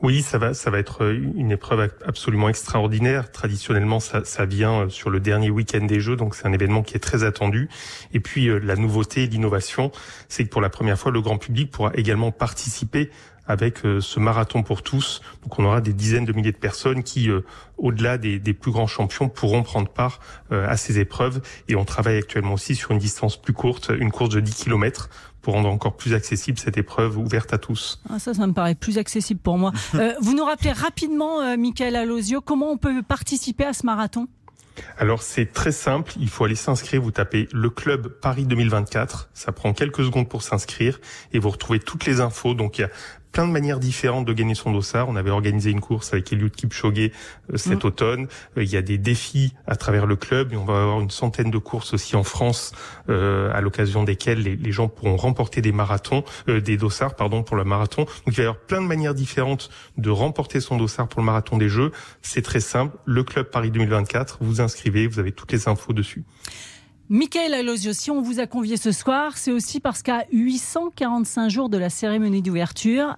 Oui, 0.04 0.22
ça 0.22 0.38
va, 0.38 0.54
ça 0.54 0.70
va 0.70 0.78
être 0.78 1.04
une 1.12 1.52
épreuve 1.52 1.90
absolument 2.06 2.48
extraordinaire. 2.48 3.32
Traditionnellement, 3.32 4.00
ça, 4.00 4.24
ça 4.24 4.46
vient 4.46 4.82
euh, 4.82 4.90
sur 4.90 5.10
le 5.10 5.20
dernier 5.20 5.50
week-end 5.50 5.84
des 5.86 6.00
Jeux, 6.00 6.16
donc 6.16 6.36
c'est 6.36 6.46
un 6.46 6.54
événement 6.54 6.84
qui 6.84 6.96
est 6.96 7.00
très 7.00 7.24
attendu. 7.24 7.70
Et 8.14 8.20
puis 8.20 8.50
la 8.62 8.76
nouveauté, 8.76 9.26
l'innovation, 9.26 9.92
c'est 10.30 10.44
que 10.44 10.50
pour 10.50 10.62
la 10.62 10.70
première 10.70 11.00
fois, 11.00 11.12
le 11.12 11.22
grand 11.22 11.40
public 11.40 11.72
pourra 11.72 11.92
également 11.96 12.32
participer 12.32 13.10
avec 13.48 13.86
euh, 13.86 14.02
ce 14.02 14.20
marathon 14.20 14.64
pour 14.64 14.82
tous. 14.82 15.22
Donc 15.44 15.60
on 15.60 15.66
aura 15.66 15.82
des 15.82 15.94
dizaines 15.94 16.26
de 16.26 16.34
milliers 16.34 16.52
de 16.52 16.58
personnes 16.58 17.04
qui, 17.04 17.30
euh, 17.30 17.42
au-delà 17.78 18.18
des, 18.18 18.40
des, 18.40 18.54
plus 18.54 18.72
grands 18.72 18.88
champions, 18.88 19.30
pourront 19.30 19.64
prendre 19.64 19.90
part 19.90 20.20
euh, 20.52 20.68
à 20.68 20.78
ces 20.78 21.00
épreuves. 21.00 21.42
Et 21.68 21.76
on 21.76 21.86
travaille 21.86 22.18
actuellement 22.18 22.54
aussi 22.54 22.76
sur 22.76 22.92
une 22.92 23.00
distance 23.00 23.38
plus 23.38 23.54
courte, 23.54 23.92
une 23.98 24.12
course 24.12 24.30
de 24.30 24.40
10 24.40 24.56
km 24.56 25.10
pour 25.46 25.54
rendre 25.54 25.70
encore 25.70 25.96
plus 25.96 26.16
accessible 26.16 26.58
cette 26.58 26.78
épreuve 26.78 27.20
ouverte 27.20 27.54
à 27.54 27.60
tous. 27.60 28.02
Ah, 28.10 28.18
ça, 28.18 28.34
ça 28.34 28.48
me 28.48 28.54
paraît 28.54 28.74
plus 28.74 28.98
accessible 28.98 29.40
pour 29.40 29.60
moi. 29.60 29.72
vous 30.22 30.34
nous 30.34 30.44
rappelez 30.44 30.72
rapidement, 30.72 31.40
euh, 31.40 31.56
Michael 31.56 31.96
Alosio, 31.96 32.42
comment 32.42 32.72
on 32.72 32.78
peut 32.78 33.04
participer 33.04 33.64
à 33.64 33.74
ce 33.74 33.86
marathon? 33.86 34.28
Alors 34.98 35.22
c'est 35.22 35.54
très 35.54 35.72
simple, 35.72 36.14
il 36.20 36.30
faut 36.30 36.46
aller 36.46 36.56
s'inscrire, 36.56 37.02
vous 37.02 37.12
tapez 37.12 37.48
le 37.54 37.70
club 37.70 38.08
Paris 38.08 38.46
2024, 38.46 39.30
ça 39.34 39.52
prend 39.52 39.72
quelques 39.74 40.04
secondes 40.04 40.28
pour 40.28 40.42
s'inscrire 40.42 41.00
et 41.32 41.40
vous 41.40 41.50
retrouvez 41.50 41.80
toutes 41.80 42.06
les 42.06 42.20
infos. 42.20 42.56
Donc 42.56 42.78
il 42.78 42.82
y 42.82 42.84
a 42.84 42.90
plein 43.36 43.46
de 43.46 43.52
manières 43.52 43.82
différentes 43.82 44.24
de 44.24 44.32
gagner 44.32 44.56
son 44.56 44.72
dossard. 44.72 45.10
On 45.10 45.18
avait 45.18 45.30
organisé 45.30 45.70
une 45.70 45.82
course 45.82 46.14
avec 46.14 46.32
Eliud 46.32 46.56
Kipchoge 46.56 47.12
euh, 47.52 47.58
cet 47.58 47.84
mm. 47.84 47.88
automne. 47.88 48.28
Euh, 48.58 48.64
il 48.64 48.72
y 48.72 48.78
a 48.78 48.82
des 48.82 48.98
défis 48.98 49.54
à 49.68 49.76
travers 49.76 50.06
le 50.06 50.16
club 50.16 50.54
et 50.54 50.56
on 50.56 50.64
va 50.64 50.82
avoir 50.82 51.02
une 51.02 51.10
centaine 51.10 51.52
de 51.52 51.58
courses 51.58 51.94
aussi 51.94 52.16
en 52.16 52.24
France 52.24 52.72
euh, 53.10 53.52
à 53.54 53.60
l'occasion 53.60 54.06
desquelles 54.06 54.42
les, 54.42 54.72
gens 54.72 54.88
pourront 54.88 55.18
remporter 55.18 55.62
des 55.62 55.74
marathons, 55.74 56.24
des 56.48 56.78
dossards 56.78 57.16
pardon 57.18 57.44
pour 57.44 57.58
le 57.58 57.66
marathon. 57.66 58.04
Donc 58.06 58.28
il 58.28 58.36
va 58.36 58.44
y 58.44 58.46
avoir 58.46 58.62
plein 58.62 58.82
de 58.82 58.88
manières 58.88 59.14
différentes 59.14 59.70
de 59.98 60.10
remporter 60.10 60.62
son 60.62 60.78
dossard 60.78 61.10
pour 61.10 61.20
le 61.20 61.26
marathon 61.26 61.58
des 61.58 61.68
Jeux. 61.68 61.92
C'est 62.22 62.42
très 62.42 62.62
simple. 62.62 62.96
Le 63.04 63.24
club 63.24 63.48
Paris 63.48 63.70
2024, 63.70 64.38
vous 64.40 64.62
inscrivez, 64.62 65.08
vous 65.08 65.20
avez 65.20 65.34
toutes 65.34 65.52
les 65.52 65.68
infos 65.68 65.92
dessus. 65.92 66.24
Michael 67.08 67.54
Alosio, 67.54 67.94
si 67.94 68.10
on 68.10 68.24
vous 68.24 68.40
a 68.40 68.48
convié 68.48 68.78
ce 68.78 68.92
soir, 68.92 69.38
c'est 69.38 69.52
aussi 69.52 69.80
parce 69.80 70.02
qu'à 70.02 70.26
845 70.32 71.50
jours 71.50 71.70
de 71.70 71.78
la 71.78 71.92
cérémonie 71.92 72.42
d'ouverture, 72.42 73.16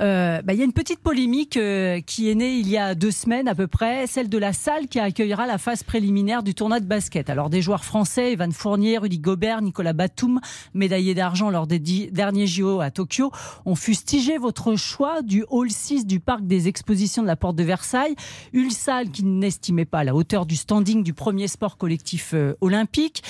euh, 0.00 0.40
bah, 0.42 0.54
il 0.54 0.58
y 0.58 0.62
a 0.62 0.64
une 0.64 0.72
petite 0.72 1.00
polémique 1.00 1.56
euh, 1.56 2.00
qui 2.00 2.30
est 2.30 2.34
née 2.34 2.54
il 2.54 2.68
y 2.68 2.78
a 2.78 2.94
deux 2.94 3.10
semaines 3.10 3.46
à 3.46 3.54
peu 3.54 3.66
près, 3.66 4.06
celle 4.06 4.28
de 4.28 4.38
la 4.38 4.52
salle 4.52 4.88
qui 4.88 4.98
accueillera 4.98 5.46
la 5.46 5.58
phase 5.58 5.82
préliminaire 5.82 6.42
du 6.42 6.54
tournoi 6.54 6.80
de 6.80 6.86
basket. 6.86 7.28
Alors 7.28 7.50
des 7.50 7.60
joueurs 7.60 7.84
français, 7.84 8.32
Evan 8.32 8.52
Fournier, 8.52 8.98
Rudy 8.98 9.18
Gobert, 9.18 9.60
Nicolas 9.60 9.92
Batum, 9.92 10.40
médaillés 10.72 11.14
d'argent 11.14 11.50
lors 11.50 11.66
des 11.66 11.78
derniers 11.78 12.46
JO 12.46 12.80
à 12.80 12.90
Tokyo, 12.90 13.30
ont 13.66 13.74
fustigé 13.74 14.38
votre 14.38 14.76
choix 14.76 15.20
du 15.22 15.44
hall 15.50 15.70
6 15.70 16.06
du 16.06 16.20
parc 16.20 16.46
des 16.46 16.68
expositions 16.68 17.22
de 17.22 17.26
la 17.26 17.36
porte 17.36 17.56
de 17.56 17.62
Versailles, 17.62 18.16
une 18.52 18.70
salle 18.70 19.10
qui 19.10 19.24
n'estimait 19.24 19.84
pas 19.84 20.04
la 20.04 20.14
hauteur 20.14 20.46
du 20.46 20.56
standing 20.56 21.02
du 21.02 21.12
premier 21.12 21.48
sport 21.48 21.76
collectif 21.76 22.30
euh, 22.34 22.54
olympique, 22.60 23.22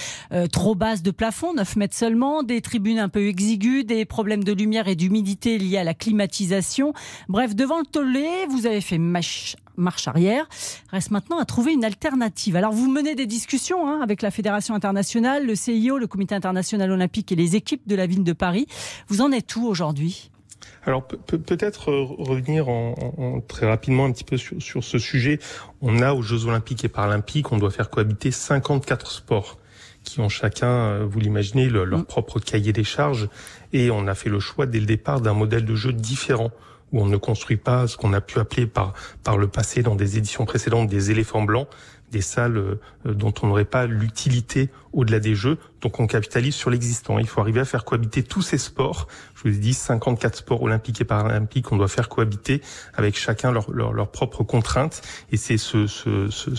trop 0.52 0.74
basse 0.74 1.02
de 1.02 1.10
plafond, 1.10 1.54
9 1.54 1.76
mètres 1.76 1.94
seulement, 1.94 2.42
des 2.42 2.60
tribunes 2.60 2.98
un 2.98 3.08
peu 3.08 3.26
exiguës, 3.26 3.84
des 3.84 4.04
problèmes 4.04 4.44
de 4.44 4.52
lumière 4.52 4.88
et 4.88 4.96
d'humidité 4.96 5.58
liés 5.58 5.78
à 5.78 5.84
la 5.84 5.94
climatisation 5.94 6.51
Bref, 7.28 7.54
devant 7.54 7.78
le 7.78 7.86
tollé, 7.86 8.28
vous 8.50 8.66
avez 8.66 8.80
fait 8.80 8.98
marche, 8.98 9.56
arrière. 10.06 10.48
Reste 10.90 11.10
maintenant 11.10 11.38
à 11.38 11.44
trouver 11.44 11.72
une 11.72 11.84
alternative. 11.84 12.56
Alors, 12.56 12.72
vous 12.72 12.90
menez 12.90 13.14
des 13.14 13.26
discussions 13.26 13.88
hein, 13.88 14.00
avec 14.02 14.22
la 14.22 14.30
Fédération 14.30 14.74
internationale, 14.74 15.46
le 15.46 15.54
CIO, 15.54 15.98
le 15.98 16.06
Comité 16.06 16.34
international 16.34 16.90
olympique 16.90 17.32
et 17.32 17.36
les 17.36 17.56
équipes 17.56 17.86
de 17.86 17.96
la 17.96 18.06
ville 18.06 18.24
de 18.24 18.32
Paris. 18.32 18.66
Vous 19.08 19.20
en 19.20 19.32
êtes 19.32 19.56
où 19.56 19.66
aujourd'hui? 19.66 20.30
Alors 20.84 21.06
peut-être 21.06 21.90
euh, 21.90 22.04
revenir 22.04 22.68
en, 22.68 23.40
très 23.46 23.66
rapidement 23.66 24.04
un 24.04 24.12
petit 24.12 24.24
peu 24.24 24.36
sur, 24.36 24.60
sur, 24.60 24.82
ce 24.82 24.98
sujet. 24.98 25.38
On 25.80 26.02
a 26.02 26.12
aux 26.12 26.22
Jeux 26.22 26.46
olympiques 26.46 26.84
et 26.84 26.88
paralympiques, 26.88 27.52
on 27.52 27.58
doit 27.58 27.70
faire 27.70 27.88
cohabiter 27.90 28.30
54 28.30 29.10
sports. 29.10 29.58
qui 30.04 30.18
ont 30.18 30.28
chacun, 30.28 31.04
vous 31.04 31.20
l'imaginez, 31.20 31.68
leur 31.68 32.00
Mm. 32.00 32.04
propre 32.04 32.40
cahier 32.40 32.72
des 32.72 32.82
charges. 32.82 33.28
Et 33.72 33.90
on 33.90 34.06
a 34.06 34.14
fait 34.14 34.28
le 34.28 34.40
choix 34.40 34.66
dès 34.66 34.80
le 34.80 34.86
départ 34.86 35.20
d'un 35.20 35.34
modèle 35.34 35.64
de 35.64 35.74
jeu 35.74 35.92
différent 35.92 36.50
où 36.92 37.00
on 37.00 37.06
ne 37.06 37.16
construit 37.16 37.56
pas 37.56 37.86
ce 37.86 37.96
qu'on 37.96 38.12
a 38.12 38.20
pu 38.20 38.38
appeler 38.38 38.66
par, 38.66 38.92
par 39.24 39.38
le 39.38 39.48
passé 39.48 39.82
dans 39.82 39.94
des 39.94 40.18
éditions 40.18 40.44
précédentes 40.44 40.88
des 40.88 41.10
éléphants 41.10 41.42
blancs, 41.42 41.68
des 42.10 42.20
salles 42.20 42.58
euh, 42.58 42.80
dont 43.04 43.32
on 43.42 43.46
n'aurait 43.46 43.64
pas 43.64 43.86
l'utilité 43.86 44.68
au-delà 44.92 45.20
des 45.20 45.34
jeux. 45.34 45.58
Donc 45.80 45.98
on 46.00 46.06
capitalise 46.06 46.54
sur 46.54 46.70
l'existant. 46.70 47.18
Il 47.18 47.26
faut 47.26 47.40
arriver 47.40 47.60
à 47.60 47.64
faire 47.64 47.84
cohabiter 47.84 48.22
tous 48.22 48.42
ces 48.42 48.58
sports. 48.58 49.08
Je 49.34 49.42
vous 49.42 49.56
ai 49.56 49.58
dit 49.58 49.74
54 49.74 50.36
sports 50.36 50.62
olympiques 50.62 51.00
et 51.00 51.04
paralympiques. 51.04 51.72
On 51.72 51.76
doit 51.76 51.88
faire 51.88 52.08
cohabiter 52.08 52.62
avec 52.94 53.18
chacun 53.18 53.50
leurs 53.50 53.70
leur, 53.70 53.92
leur 53.92 54.10
propres 54.10 54.44
contraintes. 54.44 55.02
Et 55.30 55.36
c'est 55.36 55.58
ce, 55.58 55.86
ce, 55.86 56.30
ce, 56.30 56.54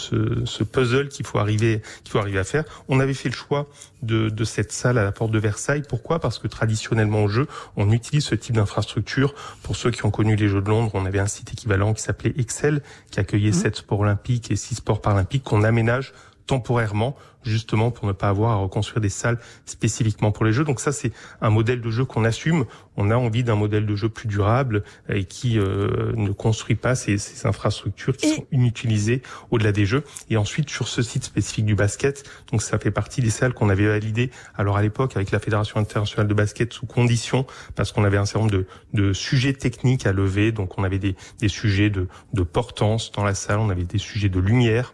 ce, 0.45 0.63
puzzle 0.63 1.07
qu'il 1.09 1.25
faut 1.25 1.39
arriver 1.39 1.81
qu'il 2.03 2.11
faut 2.11 2.19
arriver 2.19 2.39
à 2.39 2.43
faire. 2.43 2.63
On 2.89 2.99
avait 2.99 3.13
fait 3.13 3.29
le 3.29 3.35
choix 3.35 3.67
de, 4.01 4.29
de 4.29 4.43
cette 4.43 4.71
salle 4.71 4.97
à 4.97 5.03
la 5.03 5.11
porte 5.11 5.31
de 5.31 5.39
Versailles. 5.39 5.83
Pourquoi? 5.87 6.19
Parce 6.19 6.39
que 6.39 6.47
traditionnellement 6.47 7.23
au 7.23 7.27
jeu, 7.27 7.47
on 7.75 7.91
utilise 7.91 8.25
ce 8.25 8.35
type 8.35 8.55
d'infrastructure. 8.55 9.33
Pour 9.63 9.75
ceux 9.75 9.91
qui 9.91 10.05
ont 10.05 10.11
connu 10.11 10.35
les 10.35 10.49
Jeux 10.49 10.61
de 10.61 10.69
Londres, 10.69 10.91
on 10.93 11.05
avait 11.05 11.19
un 11.19 11.27
site 11.27 11.53
équivalent 11.53 11.93
qui 11.93 12.01
s'appelait 12.01 12.33
Excel, 12.37 12.81
qui 13.11 13.19
accueillait 13.19 13.51
sept 13.51 13.77
sports 13.77 14.01
olympiques 14.01 14.51
et 14.51 14.55
six 14.55 14.75
sports 14.75 15.01
paralympiques 15.01 15.43
qu'on 15.43 15.63
aménage 15.63 16.13
temporairement 16.45 17.15
justement 17.45 17.91
pour 17.91 18.07
ne 18.07 18.13
pas 18.13 18.29
avoir 18.29 18.51
à 18.51 18.55
reconstruire 18.55 19.01
des 19.01 19.09
salles 19.09 19.37
spécifiquement 19.65 20.31
pour 20.31 20.45
les 20.45 20.53
jeux. 20.53 20.63
Donc 20.63 20.79
ça, 20.79 20.93
c'est 20.93 21.11
un 21.41 21.49
modèle 21.49 21.81
de 21.81 21.91
jeu 21.91 22.05
qu'on 22.05 22.23
assume. 22.23 22.63
On 22.95 23.11
a 23.11 23.15
envie 23.17 23.43
d'un 23.43 23.55
modèle 23.55 23.85
de 23.85 23.95
jeu 23.97 24.07
plus 24.07 24.29
durable 24.29 24.83
et 25.09 25.25
qui 25.25 25.59
euh, 25.59 26.13
ne 26.15 26.31
construit 26.31 26.75
pas 26.75 26.95
ces, 26.95 27.17
ces 27.17 27.45
infrastructures 27.45 28.15
qui 28.15 28.27
Et- 28.27 28.35
sont 28.35 28.45
inutilisées 28.53 29.21
au-delà 29.51 29.73
des 29.73 29.85
jeux. 29.85 30.05
Et 30.29 30.37
ensuite, 30.37 30.69
sur 30.69 30.87
ce 30.87 31.01
site 31.01 31.25
spécifique 31.25 31.65
du 31.65 31.75
basket, 31.75 32.23
donc 32.51 32.61
ça 32.61 32.79
fait 32.79 32.91
partie 32.91 33.19
des 33.21 33.29
salles 33.29 33.53
qu'on 33.53 33.67
avait 33.69 33.87
validées 33.87 34.31
alors 34.55 34.77
à 34.77 34.81
l'époque 34.81 35.17
avec 35.17 35.31
la 35.31 35.39
Fédération 35.39 35.79
internationale 35.81 36.27
de 36.29 36.33
basket 36.33 36.71
sous 36.71 36.85
condition 36.85 37.45
parce 37.75 37.91
qu'on 37.91 38.05
avait 38.05 38.17
un 38.17 38.25
certain 38.25 38.45
nombre 38.45 38.51
de, 38.53 38.65
de 38.93 39.11
sujets 39.11 39.53
techniques 39.53 40.05
à 40.05 40.13
lever. 40.13 40.53
Donc 40.53 40.77
on 40.77 40.85
avait 40.85 40.99
des, 40.99 41.17
des 41.39 41.49
sujets 41.49 41.89
de, 41.89 42.07
de 42.31 42.43
portance 42.43 43.11
dans 43.11 43.25
la 43.25 43.35
salle, 43.35 43.59
on 43.59 43.69
avait 43.69 43.83
des 43.83 43.97
sujets 43.97 44.29
de 44.29 44.39
lumière. 44.39 44.93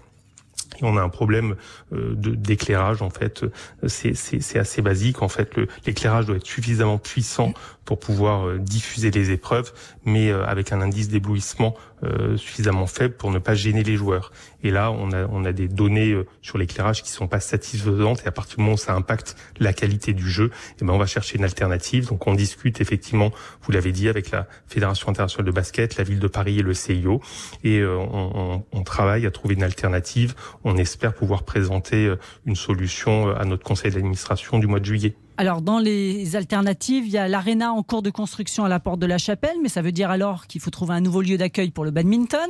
Et 0.78 0.84
on 0.84 0.98
a 0.98 1.02
un 1.02 1.10
problème 1.10 1.56
euh, 1.94 2.14
d'éclairage 2.16 3.02
en 3.02 3.10
fait. 3.10 3.44
Euh, 3.44 3.88
C'est 3.88 4.60
assez 4.60 4.82
basique 4.82 5.22
en 5.22 5.30
fait. 5.30 5.52
L'éclairage 5.86 6.26
doit 6.26 6.38
être 6.38 6.46
suffisamment 6.46 6.98
puissant 6.98 7.54
pour 7.90 8.00
pouvoir 8.00 8.48
euh, 8.48 8.60
diffuser 8.60 9.10
les 9.10 9.32
épreuves, 9.32 9.74
mais 10.06 10.30
euh, 10.30 10.46
avec 10.46 10.72
un 10.72 10.80
indice 10.80 11.10
d'éblouissement 11.10 11.74
euh, 12.04 12.38
suffisamment 12.38 12.86
faible 12.86 13.16
pour 13.16 13.32
ne 13.32 13.40
pas 13.40 13.56
gêner 13.56 13.82
les 13.82 13.96
joueurs. 13.96 14.32
Et 14.62 14.70
là, 14.70 14.92
on 14.92 15.12
a 15.12 15.26
on 15.26 15.44
a 15.44 15.52
des 15.54 15.68
données 15.68 16.16
sur 16.44 16.60
l'éclairage 16.60 17.02
qui 17.02 17.10
sont 17.10 17.28
pas 17.28 17.40
satisfaisantes. 17.40 18.22
Et 18.24 18.28
à 18.28 18.32
partir 18.32 18.58
du 18.58 18.62
moment 18.62 18.76
où 18.76 18.78
ça 18.78 18.94
impacte 18.94 19.36
la 19.60 19.74
qualité 19.74 20.14
du 20.14 20.30
jeu, 20.30 20.52
eh 20.80 20.86
ben 20.86 20.94
on 20.94 21.00
va 21.00 21.08
chercher 21.08 21.38
une 21.40 21.44
alternative. 21.44 22.10
Donc 22.10 22.28
on 22.28 22.36
discute 22.36 22.80
effectivement, 22.80 23.32
vous 23.64 23.72
l'avez 23.72 23.92
dit, 23.92 24.08
avec 24.08 24.30
la 24.30 24.46
Fédération 24.68 25.10
internationale 25.10 25.48
de 25.48 25.52
basket, 25.52 25.98
la 25.98 26.04
ville 26.04 26.20
de 26.20 26.28
Paris 26.28 26.60
et 26.60 26.62
le 26.62 26.76
CIO, 26.76 27.22
et 27.64 27.84
on, 27.84 28.38
on- 28.56 28.66
on 28.72 28.84
travaille 28.84 29.26
à 29.26 29.32
trouver 29.32 29.56
une 29.56 29.64
alternative. 29.64 30.36
On 30.64 30.78
espère 30.78 31.16
pouvoir 31.16 31.42
présenter 31.44 32.14
une 32.46 32.56
solution 32.56 33.36
à 33.36 33.46
notre 33.46 33.64
conseil 33.64 33.90
d'administration 33.92 34.60
du 34.60 34.68
mois 34.68 34.80
de 34.80 34.86
juillet. 34.86 35.16
Alors, 35.40 35.62
dans 35.62 35.80
les 35.80 36.36
alternatives, 36.36 37.08
il 37.08 37.14
y 37.14 37.18
a 37.18 37.30
l'aréna 37.30 37.72
en 37.72 37.82
cours 37.82 38.02
de 38.02 38.10
construction 38.10 38.66
à 38.66 38.68
la 38.68 38.82
porte 38.82 39.00
de 39.00 39.06
la 39.06 39.18
Chapelle, 39.18 39.56
mais 39.64 39.70
ça 39.70 39.82
veut 39.82 39.94
dire 39.94 40.12
alors 40.12 40.48
qu'il 40.48 40.60
faut 40.60 40.70
trouver 40.70 40.96
un 40.96 41.00
nouveau 41.00 41.22
lieu 41.22 41.38
d'accueil 41.38 41.72
pour 41.72 41.86
le 41.86 41.92
badminton. 41.92 42.50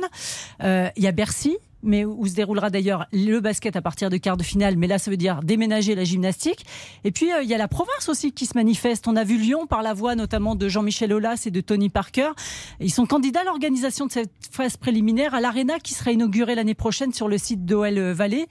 Euh, 0.64 0.88
il 0.96 1.04
y 1.04 1.06
a 1.06 1.12
Bercy, 1.12 1.56
mais 1.84 2.04
où 2.04 2.26
se 2.26 2.34
déroulera 2.34 2.68
d'ailleurs 2.68 3.06
le 3.12 3.38
basket 3.38 3.76
à 3.76 3.80
partir 3.80 4.10
de 4.10 4.16
quart 4.16 4.36
de 4.36 4.42
finale, 4.42 4.76
mais 4.76 4.88
là, 4.88 4.98
ça 4.98 5.08
veut 5.08 5.16
dire 5.16 5.44
déménager 5.44 5.94
la 5.94 6.02
gymnastique. 6.02 6.66
Et 7.04 7.12
puis, 7.12 7.32
euh, 7.32 7.44
il 7.44 7.48
y 7.48 7.54
a 7.54 7.58
la 7.58 7.68
province 7.68 8.08
aussi 8.08 8.32
qui 8.32 8.44
se 8.44 8.58
manifeste. 8.58 9.06
On 9.06 9.14
a 9.14 9.22
vu 9.22 9.38
Lyon 9.38 9.68
par 9.68 9.84
la 9.84 9.94
voix 9.94 10.16
notamment 10.16 10.56
de 10.56 10.68
Jean-Michel 10.68 11.12
Aulas 11.12 11.44
et 11.46 11.52
de 11.52 11.60
Tony 11.60 11.90
Parker. 11.90 12.30
Ils 12.80 12.90
sont 12.90 13.06
candidats 13.06 13.42
à 13.42 13.44
l'organisation 13.44 14.06
de 14.06 14.10
cette 14.10 14.32
phase 14.50 14.76
préliminaire 14.76 15.32
à 15.32 15.40
l'aréna 15.40 15.78
qui 15.78 15.94
sera 15.94 16.10
inaugurée 16.10 16.56
l'année 16.56 16.74
prochaine 16.74 17.12
sur 17.12 17.28
le 17.28 17.38
site 17.38 17.64
d'OL 17.64 18.00
Valley. 18.10 18.48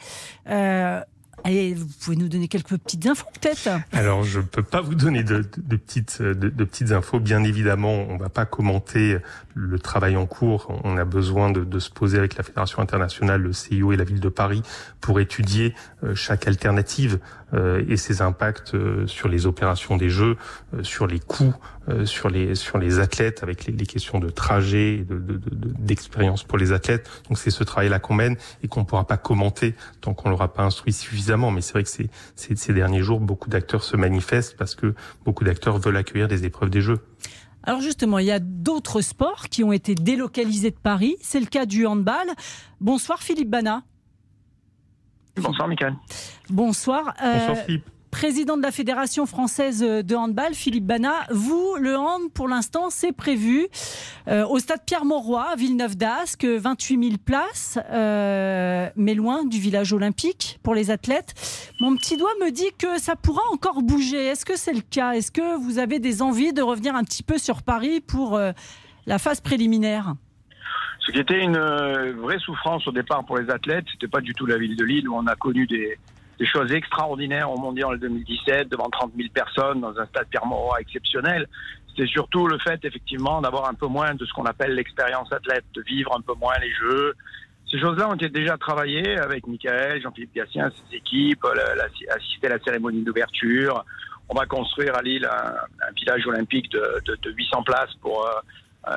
Euh, 0.48 1.02
et 1.46 1.74
vous 1.74 1.88
pouvez 2.02 2.16
nous 2.16 2.28
donner 2.28 2.48
quelques 2.48 2.78
petites 2.78 3.06
infos 3.08 3.26
peut-être 3.40 3.70
Alors, 3.94 4.24
je 4.24 4.40
peux 4.40 4.64
pas 4.64 4.82
vous 4.82 4.96
donner 4.96 5.24
de, 5.24 5.46
de- 5.58 5.76
petites 5.78 6.22
de, 6.22 6.50
petites 6.64 6.92
infos. 6.92 7.20
Bien 7.20 7.44
évidemment, 7.44 8.06
on 8.10 8.18
va 8.18 8.30
pas 8.30 8.46
commenter 8.46 9.18
le 9.54 9.80
travail 9.80 10.16
en 10.16 10.26
cours. 10.26 10.80
On 10.84 10.98
a 10.98 11.06
besoin 11.06 11.52
de, 11.52 11.80
se 11.80 11.90
poser 11.90 12.18
avec 12.18 12.36
la 12.36 12.44
Fédération 12.44 12.82
internationale, 12.82 13.42
le 13.42 13.54
CIO 13.54 13.92
et 13.94 13.98
la 13.98 14.04
ville 14.04 14.20
de 14.20 14.30
Paris 14.30 14.64
pour 15.02 15.20
étudier 15.20 15.74
euh, 16.04 16.14
chaque 16.16 16.48
alternative 16.48 17.20
et 17.54 17.98
ses 17.98 18.22
impacts 18.22 18.74
euh, 18.76 19.08
sur 19.08 19.28
les 19.28 19.46
opérations 19.48 19.98
des 19.98 20.10
Jeux, 20.10 20.38
euh, 20.74 20.84
sur 20.84 21.08
les 21.08 21.20
coûts, 21.20 21.54
euh, 21.88 22.06
sur 22.06 22.30
les 22.30 22.54
sur 22.56 22.78
les 22.78 23.00
athlètes, 23.00 23.42
avec 23.44 23.66
les, 23.66 23.74
les 23.74 23.86
questions 23.86 24.20
de 24.20 24.30
trajet, 24.30 24.96
et 24.96 25.04
de- 25.04 25.18
de- 25.18 25.40
d'expérience 25.80 26.44
pour 26.44 26.58
les 26.58 26.72
athlètes. 26.72 27.10
Donc, 27.28 27.38
c'est 27.38 27.52
ce 27.52 27.64
travail-là 27.64 28.00
qu'on 28.00 28.14
mène 28.14 28.38
et 28.64 28.68
qu'on 28.68 28.86
pourra 28.86 29.06
pas 29.08 29.18
commenter 29.18 29.74
tant 30.02 30.14
qu'on 30.14 30.30
l'aura 30.30 30.54
pas 30.54 30.64
instruit 30.64 30.94
suffisamment. 30.94 31.50
Mais 31.52 31.62
c'est 31.62 31.74
vrai 31.74 31.84
que 31.84 31.90
c'est 31.90 32.10
ces, 32.36 32.56
ces 32.56 32.74
derniers 32.74 33.02
jours, 33.02 33.20
beaucoup 33.20 33.50
d'acteurs 33.50 33.84
se 33.84 33.98
manifestent 33.98 34.56
parce 34.58 34.76
que 34.76 34.94
beaucoup 35.26 35.44
d'acteurs 35.44 35.80
veulent 35.80 35.98
accueillir 35.98 36.28
des 36.28 36.46
épreuves 36.46 36.70
des 36.70 36.82
Jeux. 36.82 37.00
Alors 37.64 37.82
justement, 37.82 38.20
il 38.20 38.26
y 38.26 38.32
a 38.32 38.40
d'autres 38.40 39.02
sports 39.02 39.50
qui 39.50 39.64
ont 39.66 39.74
été 39.74 39.94
délocalisés 39.94 40.72
de 40.72 40.78
Paris. 40.82 41.18
C'est 41.22 41.42
le 41.42 41.46
cas 41.46 41.66
du 41.66 41.86
handball. 41.86 42.28
Bonsoir 42.80 43.20
Philippe 43.22 43.50
Bana. 43.50 43.84
Bonsoir, 45.40 45.68
Michael. 45.68 45.96
Bonsoir. 46.50 47.14
Euh, 47.24 47.38
Bonsoir 47.40 47.66
Philippe. 47.66 47.86
président 48.12 48.58
de 48.58 48.62
la 48.64 48.72
Fédération 48.72 49.26
française 49.26 49.82
de 49.82 50.16
handball, 50.16 50.54
Philippe 50.54 50.86
Bana. 50.86 51.14
Vous, 51.32 51.76
le 51.80 51.96
hand, 51.96 52.32
pour 52.34 52.48
l'instant, 52.48 52.90
c'est 52.90 53.12
prévu 53.12 53.68
euh, 54.28 54.46
au 54.48 54.58
stade 54.60 54.82
Pierre-Mauroy, 54.86 55.46
à 55.52 55.56
Villeneuve-d'Ascq, 55.56 56.44
28 56.46 57.04
000 57.04 57.18
places, 57.24 57.78
euh, 57.92 58.90
mais 58.96 59.14
loin 59.14 59.46
du 59.46 59.60
village 59.60 59.94
olympique 59.94 60.60
pour 60.64 60.74
les 60.74 60.90
athlètes. 60.92 61.34
Mon 61.80 61.96
petit 61.96 62.18
doigt 62.18 62.34
me 62.42 62.50
dit 62.52 62.72
que 62.78 63.00
ça 63.00 63.16
pourra 63.16 63.42
encore 63.54 63.82
bouger. 63.84 64.26
Est-ce 64.26 64.46
que 64.46 64.58
c'est 64.58 64.74
le 64.74 64.82
cas? 64.82 65.12
Est-ce 65.12 65.32
que 65.32 65.58
vous 65.58 65.78
avez 65.78 66.00
des 66.00 66.22
envies 66.22 66.52
de 66.54 66.62
revenir 66.62 66.96
un 66.96 67.04
petit 67.04 67.24
peu 67.24 67.38
sur 67.38 67.62
Paris 67.62 68.02
pour 68.02 68.36
euh, 68.36 68.52
la 69.06 69.20
phase 69.20 69.40
préliminaire? 69.40 70.16
Ce 71.10 71.14
qui 71.14 71.22
était 71.22 71.40
une 71.40 71.58
euh, 71.58 72.14
vraie 72.22 72.38
souffrance 72.38 72.88
au 72.88 72.92
départ 72.92 73.26
pour 73.26 73.40
les 73.40 73.50
athlètes, 73.50 73.86
c'était 73.92 74.08
pas 74.08 74.22
du 74.22 74.36
tout 74.36 74.46
la 74.46 74.60
ville 74.60 74.76
de 74.76 74.86
Lille 74.86 75.10
où 75.10 75.16
on 75.16 75.26
a 75.26 75.36
connu 75.36 75.66
des, 75.66 75.98
choses 76.46 76.72
extraordinaires 76.72 77.50
au 77.50 77.58
mondial 77.58 77.98
2017 77.98 78.70
devant 78.70 78.92
30 78.92 79.14
000 79.18 79.30
personnes 79.34 79.82
dans 79.82 79.98
un 80.00 80.06
stade 80.06 80.28
Pierre-Mauroy 80.30 80.82
exceptionnel. 80.82 81.48
C'était 81.88 82.06
surtout 82.06 82.46
le 82.46 82.60
fait 82.60 82.86
effectivement 82.86 83.42
d'avoir 83.42 83.68
un 83.68 83.74
peu 83.74 83.88
moins 83.88 84.14
de 84.14 84.24
ce 84.24 84.32
qu'on 84.34 84.46
appelle 84.46 84.76
l'expérience 84.76 85.34
athlète, 85.34 85.66
de 85.74 85.82
vivre 85.82 86.16
un 86.16 86.22
peu 86.22 86.36
moins 86.40 86.60
les 86.62 86.72
jeux. 86.74 87.16
Ces 87.72 87.80
choses-là 87.80 88.08
ont 88.08 88.14
été 88.14 88.30
déjà 88.30 88.56
travaillées 88.58 89.18
avec 89.18 89.48
Michael, 89.48 90.04
Jean-Philippe 90.04 90.36
Gatien, 90.36 90.70
ses 90.70 90.98
équipes, 90.98 91.44
assister 92.16 92.46
à 92.46 92.52
la 92.52 92.60
cérémonie 92.60 93.02
d'ouverture. 93.02 93.84
On 94.30 94.36
va 94.36 94.46
construire 94.46 94.96
à 94.96 95.02
Lille 95.02 95.28
un, 95.28 95.92
village 95.94 96.28
olympique 96.28 96.72
de, 96.72 97.02
de, 97.08 97.18
de 97.20 97.32
800 97.32 97.64
places 97.64 97.96
pour 98.00 98.28
euh, 98.28 98.40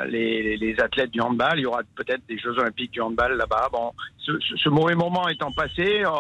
les, 0.09 0.57
les 0.57 0.81
athlètes 0.81 1.11
du 1.11 1.21
handball. 1.21 1.59
Il 1.59 1.62
y 1.62 1.67
aura 1.67 1.83
peut-être 1.97 2.23
des 2.29 2.39
Jeux 2.39 2.57
olympiques 2.59 2.93
du 2.93 3.01
handball 3.01 3.37
là-bas. 3.37 3.69
Bon, 3.73 3.93
ce, 4.19 4.33
ce- 4.41 4.57
ce 4.57 4.69
mauvais 4.69 4.95
moment 4.95 5.29
étant 5.29 5.53
passé, 5.53 6.03
euh, 6.05 6.11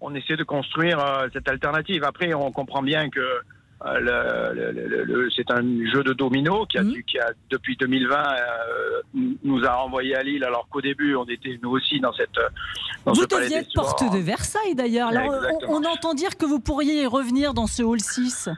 on 0.00 0.14
essaie 0.14 0.36
de 0.36 0.44
construire 0.44 0.98
euh, 0.98 1.28
cette 1.32 1.48
alternative. 1.48 2.04
Après, 2.04 2.32
on 2.34 2.50
comprend 2.52 2.82
bien 2.82 3.10
que 3.10 3.20
euh, 3.86 3.98
le, 4.54 4.72
le- 4.72 4.88
le- 4.88 5.04
le- 5.04 5.30
c'est 5.30 5.50
un 5.50 5.62
jeu 5.92 6.04
de 6.04 6.12
domino 6.12 6.66
qui 6.66 6.76
a, 6.76 6.82
Mhm. 6.82 6.92
dû- 6.92 7.04
qui 7.04 7.18
a 7.18 7.30
depuis 7.48 7.76
2020 7.78 8.14
euh, 8.18 9.00
nous- 9.42 9.64
a 9.64 9.72
renvoyé 9.74 10.14
à 10.14 10.22
Lille, 10.22 10.44
alors 10.44 10.68
qu'au 10.70 10.82
début, 10.82 11.14
on 11.16 11.24
était 11.24 11.58
nous 11.62 11.70
aussi 11.70 11.98
dans 11.98 12.12
cette 12.12 12.38
dans 13.06 13.12
Vous 13.14 13.22
ce 13.22 13.26
deviez 13.26 13.62
porte 13.74 14.02
de 14.12 14.18
Versailles 14.18 14.74
d'ailleurs. 14.74 15.10
On 15.68 15.82
entend 15.84 16.12
dire 16.12 16.36
que 16.36 16.44
vous 16.44 16.60
pourriez 16.60 17.06
revenir 17.06 17.54
dans 17.54 17.66
ce 17.66 17.82
hall 17.82 18.00
6. 18.00 18.50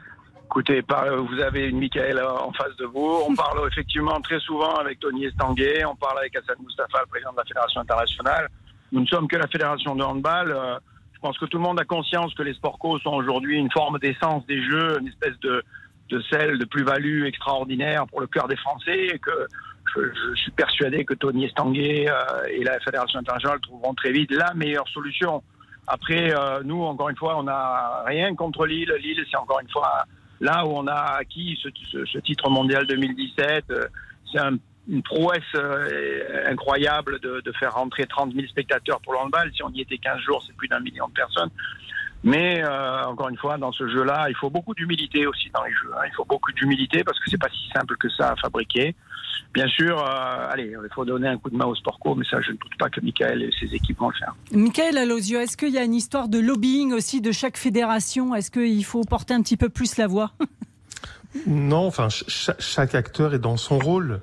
Écoutez, 0.45 0.81
vous 0.81 1.39
avez 1.39 1.67
une 1.67 1.79
Michael 1.79 2.21
en 2.21 2.51
face 2.53 2.75
de 2.77 2.85
vous. 2.85 3.23
On 3.27 3.35
parle 3.35 3.67
effectivement 3.71 4.21
très 4.21 4.39
souvent 4.39 4.75
avec 4.75 4.99
Tony 4.99 5.25
Estanguet. 5.25 5.83
On 5.85 5.95
parle 5.95 6.19
avec 6.19 6.35
Hassan 6.35 6.55
Mustafa, 6.63 6.99
le 7.01 7.07
président 7.07 7.31
de 7.31 7.37
la 7.37 7.45
Fédération 7.45 7.81
internationale. 7.81 8.49
Nous 8.91 9.01
ne 9.01 9.07
sommes 9.07 9.27
que 9.27 9.35
la 9.35 9.47
Fédération 9.47 9.95
de 9.95 10.03
handball. 10.03 10.51
Euh, 10.51 10.77
Je 11.15 11.19
pense 11.19 11.37
que 11.39 11.45
tout 11.45 11.57
le 11.57 11.63
monde 11.63 11.79
a 11.79 11.85
conscience 11.85 12.33
que 12.35 12.43
les 12.43 12.53
sports 12.53 12.77
co 12.77 12.99
sont 12.99 13.13
aujourd'hui 13.13 13.57
une 13.57 13.71
forme 13.71 13.97
d'essence 13.97 14.45
des 14.45 14.61
jeux, 14.63 14.99
une 14.99 15.07
espèce 15.07 15.39
de, 15.39 15.63
de 16.09 16.21
sel, 16.29 16.59
de 16.59 16.65
plus-value 16.65 17.25
extraordinaire 17.25 18.05
pour 18.07 18.21
le 18.21 18.27
cœur 18.27 18.47
des 18.47 18.57
Français. 18.57 19.07
Et 19.07 19.19
que 19.19 19.47
je, 19.95 20.01
je 20.13 20.35
suis 20.35 20.51
persuadé 20.51 21.05
que 21.05 21.15
Tony 21.15 21.45
Estanguet 21.45 22.07
euh, 22.09 22.43
et 22.49 22.63
la 22.63 22.79
Fédération 22.81 23.19
internationale 23.19 23.59
trouveront 23.61 23.95
très 23.95 24.11
vite 24.11 24.31
la 24.31 24.53
meilleure 24.53 24.87
solution. 24.89 25.41
Après, 25.87 26.33
euh, 26.33 26.61
nous, 26.63 26.81
encore 26.83 27.09
une 27.09 27.17
fois, 27.17 27.37
on 27.37 27.43
n'a 27.43 28.03
rien 28.05 28.35
contre 28.35 28.65
Lille. 28.65 28.93
Lille, 29.01 29.25
c'est 29.29 29.37
encore 29.37 29.59
une 29.59 29.69
fois 29.69 30.05
là 30.43 30.65
où 30.65 30.71
on 30.77 30.85
a 30.87 31.15
acquis 31.21 31.57
ce, 31.63 32.17
titre 32.19 32.49
mondial 32.49 32.85
2017. 32.85 33.65
euh, 33.71 33.87
C'est 34.31 34.39
un- 34.39 34.57
une 34.89 35.01
prouesse 35.01 35.41
euh, 35.55 36.43
incroyable 36.47 37.19
de, 37.21 37.39
de 37.39 37.51
faire 37.53 37.73
rentrer 37.75 38.05
30 38.05 38.33
000 38.33 38.47
spectateurs 38.47 38.99
pour 39.01 39.13
le 39.13 39.19
handball. 39.19 39.49
Si 39.55 39.63
on 39.63 39.69
y 39.69 39.79
était 39.81 39.97
15 39.97 40.19
jours, 40.19 40.43
c'est 40.45 40.55
plus 40.57 40.67
d'un 40.67 40.81
million 40.81 41.07
de 41.07 41.13
personnes. 41.13 41.49
Mais 42.23 42.63
euh, 42.63 43.03
encore 43.05 43.29
une 43.29 43.37
fois, 43.37 43.57
dans 43.57 43.71
ce 43.73 43.87
jeu-là, 43.87 44.27
il 44.29 44.35
faut 44.35 44.49
beaucoup 44.49 44.73
d'humilité 44.73 45.27
aussi 45.27 45.49
dans 45.53 45.63
les 45.63 45.71
jeux. 45.73 45.91
hein. 45.97 46.03
Il 46.07 46.13
faut 46.15 46.23
beaucoup 46.25 46.51
d'humilité 46.53 47.03
parce 47.03 47.19
que 47.19 47.29
c'est 47.29 47.37
pas 47.37 47.49
si 47.49 47.69
simple 47.75 47.97
que 47.97 48.07
ça 48.09 48.31
à 48.31 48.35
fabriquer. 48.37 48.95
Bien 49.53 49.67
sûr, 49.67 49.99
euh, 49.99 50.47
allez, 50.49 50.71
il 50.83 50.89
faut 50.95 51.05
donner 51.05 51.27
un 51.27 51.37
coup 51.37 51.49
de 51.49 51.55
main 51.57 51.65
au 51.65 51.75
sport 51.75 51.99
co, 51.99 52.15
mais 52.15 52.25
ça, 52.25 52.39
je 52.41 52.51
ne 52.51 52.57
doute 52.57 52.75
pas 52.79 52.89
que 52.89 53.01
Michael 53.01 53.43
et 53.43 53.51
ses 53.59 53.75
équipes 53.75 53.99
vont 53.99 54.09
le 54.09 54.15
faire. 54.15 54.33
Michael 54.51 54.97
Alosio, 54.97 55.39
est-ce 55.39 55.57
qu'il 55.57 55.69
y 55.69 55.77
a 55.77 55.83
une 55.83 55.93
histoire 55.93 56.27
de 56.27 56.39
lobbying 56.39 56.93
aussi 56.93 57.19
de 57.21 57.31
chaque 57.31 57.57
fédération? 57.57 58.33
Est-ce 58.33 58.49
qu'il 58.49 58.85
faut 58.85 59.03
porter 59.03 59.33
un 59.33 59.41
petit 59.41 59.57
peu 59.57 59.69
plus 59.69 59.97
la 59.97 60.07
voix? 60.07 60.31
Non, 61.47 61.87
enfin, 61.87 62.09
ch- 62.09 62.25
cha- 62.29 62.55
chaque 62.59 62.95
acteur 62.95 63.33
est 63.33 63.39
dans 63.39 63.57
son 63.57 63.79
rôle. 63.79 64.21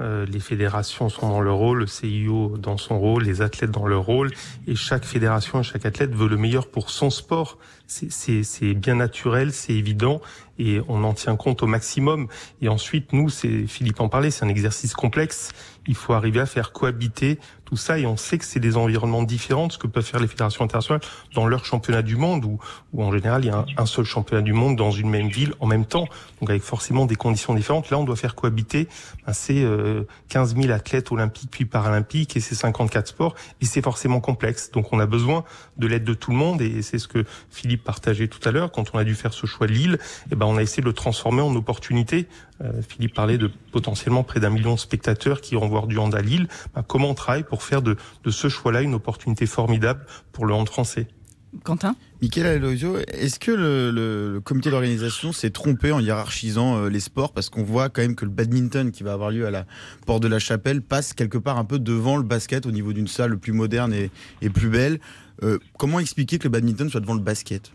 Euh, 0.00 0.26
les 0.26 0.40
fédérations 0.40 1.08
sont 1.08 1.28
dans 1.28 1.40
leur 1.40 1.56
rôle, 1.56 1.80
le 1.80 1.86
CIO 1.86 2.56
dans 2.56 2.76
son 2.76 2.98
rôle, 2.98 3.24
les 3.24 3.42
athlètes 3.42 3.70
dans 3.70 3.86
leur 3.86 4.02
rôle, 4.02 4.32
et 4.66 4.76
chaque 4.76 5.04
fédération 5.04 5.60
et 5.60 5.62
chaque 5.64 5.86
athlète 5.86 6.14
veut 6.14 6.28
le 6.28 6.36
meilleur 6.36 6.68
pour 6.68 6.90
son 6.90 7.10
sport. 7.10 7.58
C'est- 7.88 8.74
bien 8.74 8.96
naturel, 8.96 9.52
c'est 9.52 9.72
évident, 9.72 10.20
et 10.58 10.80
on 10.88 11.04
en 11.04 11.14
tient 11.14 11.36
compte 11.36 11.62
au 11.62 11.66
maximum. 11.66 12.28
Et 12.60 12.68
ensuite, 12.68 13.12
nous, 13.14 13.30
c'est 13.30 13.66
Philippe 13.66 14.00
en 14.00 14.08
parlait, 14.08 14.30
c'est 14.30 14.44
un 14.44 14.48
exercice 14.48 14.92
complexe. 14.92 15.52
Il 15.86 15.94
faut 15.94 16.12
arriver 16.12 16.40
à 16.40 16.46
faire 16.46 16.72
cohabiter 16.72 17.38
tout 17.64 17.76
ça, 17.76 17.98
et 17.98 18.06
on 18.06 18.16
sait 18.16 18.36
que 18.38 18.44
c'est 18.44 18.60
des 18.60 18.76
environnements 18.76 19.22
différents 19.22 19.68
de 19.68 19.72
ce 19.72 19.78
que 19.78 19.86
peuvent 19.86 20.04
faire 20.04 20.20
les 20.20 20.26
fédérations 20.28 20.64
internationales 20.64 21.00
dans 21.34 21.46
leur 21.46 21.64
championnat 21.64 22.02
du 22.02 22.16
monde, 22.16 22.44
où, 22.44 22.58
où 22.92 23.02
en 23.02 23.12
général 23.12 23.44
il 23.44 23.48
y 23.48 23.50
a 23.50 23.58
un, 23.58 23.66
un 23.76 23.86
seul 23.86 24.04
championnat 24.04 24.42
du 24.42 24.52
monde 24.52 24.76
dans 24.76 24.90
une 24.90 25.08
même 25.08 25.28
ville 25.28 25.54
en 25.60 25.66
même 25.66 25.84
temps, 25.86 26.08
donc 26.40 26.50
avec 26.50 26.62
forcément 26.62 27.06
des 27.06 27.16
conditions 27.16 27.54
différentes. 27.54 27.90
Là, 27.90 27.98
on 27.98 28.04
doit 28.04 28.16
faire 28.16 28.34
cohabiter 28.34 28.88
ben, 29.26 29.32
ces 29.32 29.64
euh, 29.64 30.04
15 30.28 30.56
000 30.56 30.72
athlètes 30.72 31.10
olympiques 31.12 31.50
puis 31.50 31.64
paralympiques 31.64 32.36
et 32.36 32.40
ces 32.40 32.54
54 32.54 33.06
sports, 33.08 33.34
et 33.60 33.64
c'est 33.66 33.82
forcément 33.82 34.20
complexe. 34.20 34.70
Donc 34.70 34.92
on 34.92 34.98
a 34.98 35.06
besoin 35.06 35.44
de 35.76 35.86
l'aide 35.86 36.04
de 36.04 36.14
tout 36.14 36.30
le 36.32 36.36
monde, 36.38 36.60
et 36.60 36.82
c'est 36.82 36.98
ce 36.98 37.08
que 37.08 37.24
Philippe 37.50 37.77
partageait 37.82 38.28
tout 38.28 38.46
à 38.48 38.52
l'heure 38.52 38.70
quand 38.72 38.84
on 38.94 38.98
a 38.98 39.04
dû 39.04 39.14
faire 39.14 39.32
ce 39.32 39.46
choix 39.46 39.66
de 39.66 39.72
Lille. 39.72 39.98
Et 40.30 40.34
ben 40.34 40.46
on 40.46 40.56
a 40.56 40.62
essayé 40.62 40.82
de 40.82 40.86
le 40.88 40.92
transformer 40.92 41.42
en 41.42 41.54
opportunité. 41.56 42.26
Euh, 42.62 42.82
Philippe 42.86 43.14
parlait 43.14 43.38
de 43.38 43.50
potentiellement 43.72 44.24
près 44.24 44.40
d'un 44.40 44.50
million 44.50 44.74
de 44.74 44.80
spectateurs 44.80 45.40
qui 45.40 45.54
iront 45.54 45.68
voir 45.68 45.86
du 45.86 45.98
hand 45.98 46.14
à 46.14 46.20
Lille. 46.22 46.48
Ben, 46.74 46.82
comment 46.82 47.10
on 47.10 47.14
travaille 47.14 47.44
pour 47.44 47.62
faire 47.62 47.82
de, 47.82 47.96
de 48.24 48.30
ce 48.30 48.48
choix-là 48.48 48.82
une 48.82 48.94
opportunité 48.94 49.46
formidable 49.46 50.04
pour 50.32 50.46
le 50.46 50.54
hand 50.54 50.68
français? 50.68 51.06
Quentin? 51.64 51.96
Michael 52.20 52.44
Alosio, 52.46 52.98
est-ce 53.08 53.38
que 53.40 53.50
le, 53.50 53.90
le- 53.90 54.32
le 54.34 54.40
comité 54.40 54.70
d'organisation 54.70 55.32
s'est 55.32 55.48
trompé 55.48 55.92
en 55.92 55.98
hiérarchisant 55.98 56.76
euh, 56.76 56.88
les 56.90 57.00
sports? 57.00 57.32
Parce 57.32 57.48
qu'on 57.48 57.62
voit 57.62 57.88
quand 57.88 58.02
même 58.02 58.16
que 58.16 58.26
le 58.26 58.30
badminton 58.30 58.92
qui 58.92 59.02
va 59.02 59.14
avoir 59.14 59.30
lieu 59.30 59.46
à 59.46 59.50
la 59.50 59.64
Porte 60.04 60.22
de 60.22 60.28
la 60.28 60.40
Chapelle 60.40 60.82
passe 60.82 61.14
quelque 61.14 61.38
part 61.38 61.56
un 61.56 61.64
peu 61.64 61.78
devant 61.78 62.18
le 62.18 62.22
basket 62.22 62.66
au 62.66 62.70
niveau 62.70 62.92
d'une 62.92 63.08
salle 63.08 63.38
plus 63.38 63.52
moderne 63.52 63.94
et, 63.94 64.10
et 64.42 64.50
plus 64.50 64.68
belle. 64.68 65.00
Euh, 65.42 65.58
comment 65.76 66.00
expliquer 66.00 66.38
que 66.38 66.44
le 66.44 66.50
badminton 66.50 66.88
soit 66.88 67.00
devant 67.00 67.14
le 67.14 67.20
basket? 67.20 67.72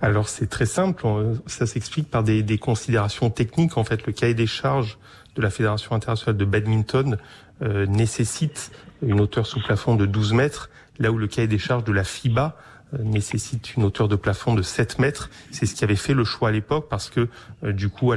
Alors 0.00 0.28
c'est 0.28 0.46
très 0.46 0.66
simple, 0.66 1.04
ça 1.46 1.66
s'explique 1.66 2.10
par 2.10 2.22
des, 2.22 2.58
considérations 2.58 3.30
techniques. 3.30 3.76
En 3.76 3.84
fait, 3.84 4.06
le 4.06 4.12
cahier 4.12 4.34
des 4.34 4.46
charges 4.46 4.98
de 5.36 5.42
la 5.42 5.50
Fédération 5.50 5.94
internationale 5.94 6.36
de 6.36 6.44
badminton 6.44 7.18
euh, 7.62 7.86
nécessite 7.86 8.70
une 9.02 9.20
hauteur 9.20 9.46
sous 9.46 9.60
plafond 9.60 9.94
de 9.94 10.06
12 10.06 10.32
mètres, 10.32 10.70
là 10.98 11.12
où 11.12 11.18
le 11.18 11.26
cahier 11.26 11.48
des 11.48 11.58
charges 11.58 11.84
de 11.84 11.92
la 11.92 12.02
FIBA 12.02 12.56
euh, 12.94 13.02
nécessite 13.02 13.76
une 13.76 13.84
hauteur 13.84 14.08
de 14.08 14.16
plafond 14.16 14.54
de 14.54 14.62
7 14.62 14.98
mètres. 14.98 15.28
C'est 15.50 15.66
ce 15.66 15.74
qui 15.74 15.84
avait 15.84 15.96
fait 15.96 16.14
le 16.14 16.24
choix 16.24 16.48
à 16.48 16.52
l'époque 16.52 16.88
parce 16.88 17.10
que 17.10 17.28
du 17.62 17.90
coup, 17.90 18.14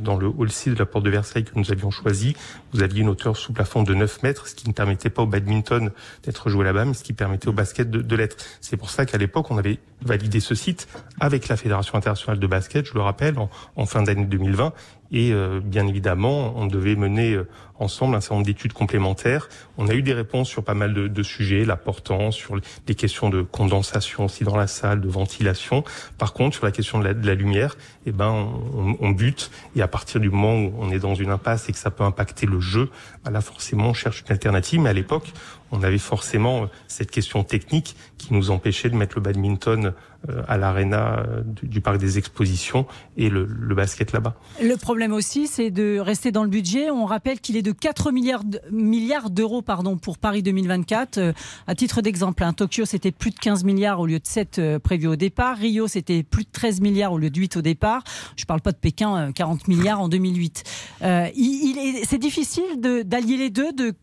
dans 0.00 0.16
le 0.16 0.28
hall 0.28 0.50
6 0.50 0.70
de 0.70 0.78
la 0.78 0.86
porte 0.86 1.04
de 1.04 1.10
Versailles 1.10 1.44
que 1.44 1.58
nous 1.58 1.72
avions 1.72 1.90
choisi, 1.90 2.36
vous 2.72 2.82
aviez 2.82 3.02
une 3.02 3.08
hauteur 3.08 3.36
sous 3.36 3.52
plafond 3.52 3.82
de 3.82 3.94
9 3.94 4.22
mètres, 4.22 4.48
ce 4.48 4.54
qui 4.54 4.68
ne 4.68 4.72
permettait 4.72 5.10
pas 5.10 5.22
au 5.22 5.26
badminton 5.26 5.90
d'être 6.24 6.48
joué 6.48 6.64
là-bas, 6.64 6.84
mais 6.84 6.94
ce 6.94 7.04
qui 7.04 7.12
permettait 7.12 7.48
au 7.48 7.52
basket 7.52 7.90
de, 7.90 8.16
l'être. 8.16 8.36
C'est 8.60 8.76
pour 8.76 8.90
ça 8.90 9.06
qu'à 9.06 9.18
l'époque, 9.18 9.50
on 9.50 9.58
avait 9.58 9.78
validé 10.02 10.40
ce 10.40 10.54
site 10.54 10.88
avec 11.20 11.48
la 11.48 11.56
Fédération 11.56 11.96
internationale 11.96 12.38
de 12.38 12.46
basket, 12.46 12.86
je 12.86 12.94
le 12.94 13.00
rappelle, 13.00 13.36
en, 13.76 13.86
fin 13.86 14.02
d'année 14.02 14.24
2020. 14.24 14.72
Et 15.14 15.32
euh, 15.32 15.60
bien 15.62 15.86
évidemment, 15.86 16.54
on 16.56 16.66
devait 16.66 16.96
mener 16.96 17.34
euh, 17.34 17.46
ensemble 17.78 18.16
un 18.16 18.20
certain 18.20 18.36
nombre 18.36 18.46
d'études 18.46 18.72
complémentaires. 18.72 19.50
On 19.76 19.88
a 19.88 19.94
eu 19.94 20.00
des 20.00 20.14
réponses 20.14 20.48
sur 20.48 20.64
pas 20.64 20.72
mal 20.72 20.94
de, 20.94 21.06
de 21.06 21.22
sujets, 21.22 21.66
la 21.66 21.76
portant, 21.76 22.30
sur 22.30 22.56
les 22.56 22.94
questions 22.94 23.28
de 23.28 23.42
condensation 23.42 24.24
aussi 24.24 24.44
dans 24.44 24.56
la 24.56 24.66
salle, 24.66 25.02
de 25.02 25.08
ventilation. 25.08 25.84
Par 26.16 26.32
contre, 26.32 26.56
sur 26.56 26.64
la 26.64 26.72
question 26.72 26.98
de 26.98 27.04
la, 27.04 27.14
de 27.14 27.26
la 27.26 27.34
lumière, 27.34 27.76
eh 28.06 28.12
ben, 28.12 28.30
on, 28.74 28.96
on 28.98 29.10
bute. 29.10 29.50
Et 29.76 29.82
à 29.82 29.88
partir 29.88 30.18
du 30.18 30.30
moment 30.30 30.56
où 30.56 30.72
on 30.78 30.90
est 30.90 31.00
dans 31.00 31.14
une 31.14 31.30
impasse 31.30 31.68
et 31.68 31.72
que 31.72 31.78
ça 31.78 31.90
peut 31.90 32.04
impacter 32.04 32.46
le 32.46 32.60
jeu, 32.62 32.88
bah 33.24 33.30
là 33.30 33.40
forcément, 33.40 33.88
on 33.88 33.94
cherche 33.94 34.22
une 34.26 34.32
alternative. 34.32 34.80
Mais 34.80 34.90
à 34.90 34.94
l'époque, 34.94 35.32
on 35.72 35.82
avait 35.82 35.98
forcément 35.98 36.62
euh, 36.62 36.66
cette 36.86 37.10
question 37.10 37.42
technique 37.44 37.96
qui 38.18 38.32
nous 38.34 38.50
empêchait 38.50 38.90
de 38.90 38.96
mettre 38.96 39.16
le 39.16 39.22
badminton 39.22 39.94
euh, 40.28 40.42
à 40.46 40.56
l'aréna 40.56 41.18
euh, 41.18 41.42
du, 41.62 41.80
parc 41.80 41.98
des 41.98 42.18
expositions 42.18 42.86
et 43.16 43.28
le, 43.28 43.44
basket 43.74 44.12
là-bas. 44.12 44.36
Le 44.62 44.76
problème 44.76 45.12
aussi, 45.12 45.48
c'est 45.48 45.70
de 45.70 45.98
rester 45.98 46.30
dans 46.30 46.44
le 46.44 46.50
budget. 46.50 46.90
On 46.90 47.06
rappelle 47.06 47.40
qu'il 47.40 47.56
est 47.56 47.62
de 47.62 47.72
4 47.72 48.12
milliards 48.12 49.30
d'euros 49.30 49.62
pardon, 49.62 49.96
pour 49.96 50.18
Paris 50.18 50.42
2024. 50.42 51.18
Euh, 51.18 51.32
à 51.66 51.74
titre 51.74 52.02
d'exemple, 52.02 52.44
hein, 52.44 52.52
Tokyo, 52.52 52.84
c'était 52.84 53.10
plus 53.10 53.30
de 53.30 53.38
15 53.38 53.64
milliards 53.64 53.98
au 53.98 54.06
lieu 54.06 54.20
de 54.20 54.26
7 54.26 54.58
euh, 54.58 54.78
prévus 54.78 55.08
au 55.08 55.16
départ. 55.16 55.56
Rio, 55.56 55.88
c'était 55.88 56.22
plus 56.22 56.44
de 56.44 56.50
13 56.52 56.80
milliards 56.80 57.12
au 57.12 57.18
lieu 57.18 57.30
de 57.30 57.40
8 57.40 57.56
au 57.56 57.62
départ. 57.62 58.04
Je 58.36 58.44
parle 58.44 58.60
pas 58.60 58.72
de 58.72 58.76
Pékin, 58.76 59.16
euh, 59.16 59.32
40 59.32 59.66
milliards 59.66 60.00
en 60.00 60.08
2008. 60.08 60.62
Euh, 61.02 61.28
il, 61.34 61.70
il 61.70 61.78
est, 61.78 62.04
c'est 62.04 62.18
difficile 62.18 62.80
d'allier 62.80 63.36
les 63.36 63.50
deux, 63.50 63.72
de, 63.72 63.94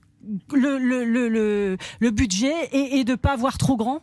le, 0.54 0.78
le, 0.78 1.06
le, 1.06 1.78
le, 2.00 2.12
budget 2.12 2.54
et, 2.72 3.00
et 3.00 3.04
de 3.04 3.16
pas 3.16 3.34
avoir 3.34 3.58
trop 3.58 3.78
grand? 3.78 4.02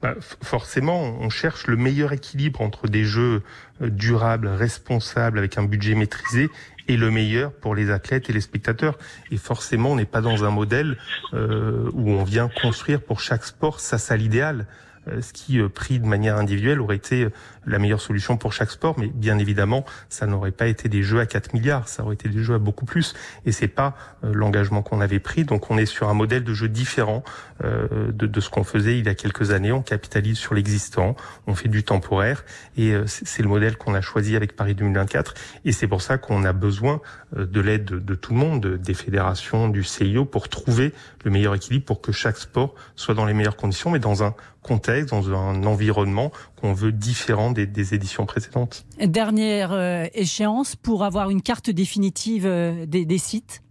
Bah, 0.00 0.14
forcément, 0.42 1.02
on 1.20 1.28
cherche 1.28 1.66
le 1.66 1.76
meilleur 1.76 2.12
équilibre 2.12 2.60
entre 2.62 2.88
des 2.88 3.04
jeux 3.04 3.42
euh, 3.82 3.90
durables, 3.90 4.48
responsables, 4.48 5.38
avec 5.38 5.58
un 5.58 5.64
budget 5.64 5.94
maîtrisé, 5.94 6.48
et 6.88 6.96
le 6.96 7.10
meilleur 7.10 7.52
pour 7.52 7.74
les 7.74 7.90
athlètes 7.90 8.30
et 8.30 8.32
les 8.32 8.40
spectateurs. 8.40 8.98
Et 9.30 9.36
forcément, 9.36 9.92
on 9.92 9.96
n'est 9.96 10.04
pas 10.04 10.20
dans 10.20 10.44
un 10.44 10.50
modèle 10.50 10.96
euh, 11.32 11.90
où 11.92 12.10
on 12.10 12.24
vient 12.24 12.50
construire 12.62 13.02
pour 13.02 13.20
chaque 13.20 13.44
sport 13.44 13.80
sa 13.80 13.98
salle 13.98 14.22
idéale. 14.22 14.66
Euh, 15.08 15.20
ce 15.20 15.32
qui, 15.32 15.60
euh, 15.60 15.68
pris 15.68 15.98
de 16.00 16.06
manière 16.06 16.36
individuelle, 16.36 16.80
aurait 16.80 16.96
été 16.96 17.24
euh, 17.24 17.30
la 17.66 17.78
meilleure 17.78 18.00
solution 18.00 18.36
pour 18.36 18.52
chaque 18.52 18.70
sport. 18.70 18.98
Mais 18.98 19.08
bien 19.08 19.38
évidemment, 19.38 19.84
ça 20.08 20.26
n'aurait 20.26 20.50
pas 20.50 20.66
été 20.66 20.88
des 20.88 21.02
jeux 21.02 21.20
à 21.20 21.26
4 21.26 21.52
milliards, 21.54 21.88
ça 21.88 22.02
aurait 22.04 22.14
été 22.14 22.28
des 22.28 22.42
jeux 22.42 22.54
à 22.54 22.58
beaucoup 22.58 22.84
plus. 22.86 23.14
Et 23.46 23.52
c'est 23.52 23.68
pas 23.68 23.96
l'engagement 24.22 24.82
qu'on 24.82 25.00
avait 25.00 25.18
pris. 25.18 25.44
Donc 25.44 25.70
on 25.70 25.78
est 25.78 25.86
sur 25.86 26.08
un 26.08 26.14
modèle 26.14 26.44
de 26.44 26.54
jeu 26.54 26.68
différent 26.68 27.22
de, 27.62 28.10
de 28.26 28.40
ce 28.40 28.50
qu'on 28.50 28.64
faisait 28.64 28.98
il 28.98 29.06
y 29.06 29.08
a 29.08 29.14
quelques 29.14 29.50
années. 29.50 29.72
On 29.72 29.82
capitalise 29.82 30.36
sur 30.38 30.54
l'existant, 30.54 31.16
on 31.46 31.54
fait 31.54 31.68
du 31.68 31.84
temporaire. 31.84 32.44
Et 32.76 32.94
c'est 33.06 33.42
le 33.42 33.48
modèle 33.48 33.76
qu'on 33.76 33.94
a 33.94 34.00
choisi 34.00 34.36
avec 34.36 34.56
Paris 34.56 34.74
2024. 34.74 35.34
Et 35.64 35.72
c'est 35.72 35.88
pour 35.88 36.02
ça 36.02 36.18
qu'on 36.18 36.44
a 36.44 36.52
besoin 36.52 37.00
de 37.34 37.60
l'aide 37.60 37.84
de, 37.86 37.98
de 37.98 38.14
tout 38.14 38.32
le 38.32 38.38
monde, 38.38 38.60
de- 38.60 38.76
des 38.76 38.94
fédérations, 38.94 39.68
du 39.68 39.84
CIO, 39.84 40.24
pour 40.24 40.48
trouver 40.48 40.92
le 41.24 41.30
meilleur 41.30 41.54
équilibre 41.54 41.84
pour 41.84 42.00
que 42.00 42.12
chaque 42.12 42.36
sport 42.36 42.74
soit 42.96 43.14
dans 43.14 43.24
les 43.24 43.34
meilleures 43.34 43.56
conditions, 43.56 43.90
mais 43.90 43.98
dans 43.98 44.22
un 44.22 44.34
contexte, 44.62 45.10
dans 45.10 45.30
un 45.30 45.64
environnement 45.64 46.30
qu'on 46.60 46.72
veut 46.72 46.92
différent 46.92 47.50
des, 47.50 47.94
éditions 47.94 48.26
précédentes. 48.26 48.86
Dernière 48.98 49.72
euh, 49.72 50.06
échéance 50.14 50.76
pour 50.76 51.04
avoir 51.04 51.30
une 51.30 51.42
carte 51.42 51.70
définitive 51.70 52.46
euh, 52.46 52.86
des 52.86 53.18
sites 53.18 53.63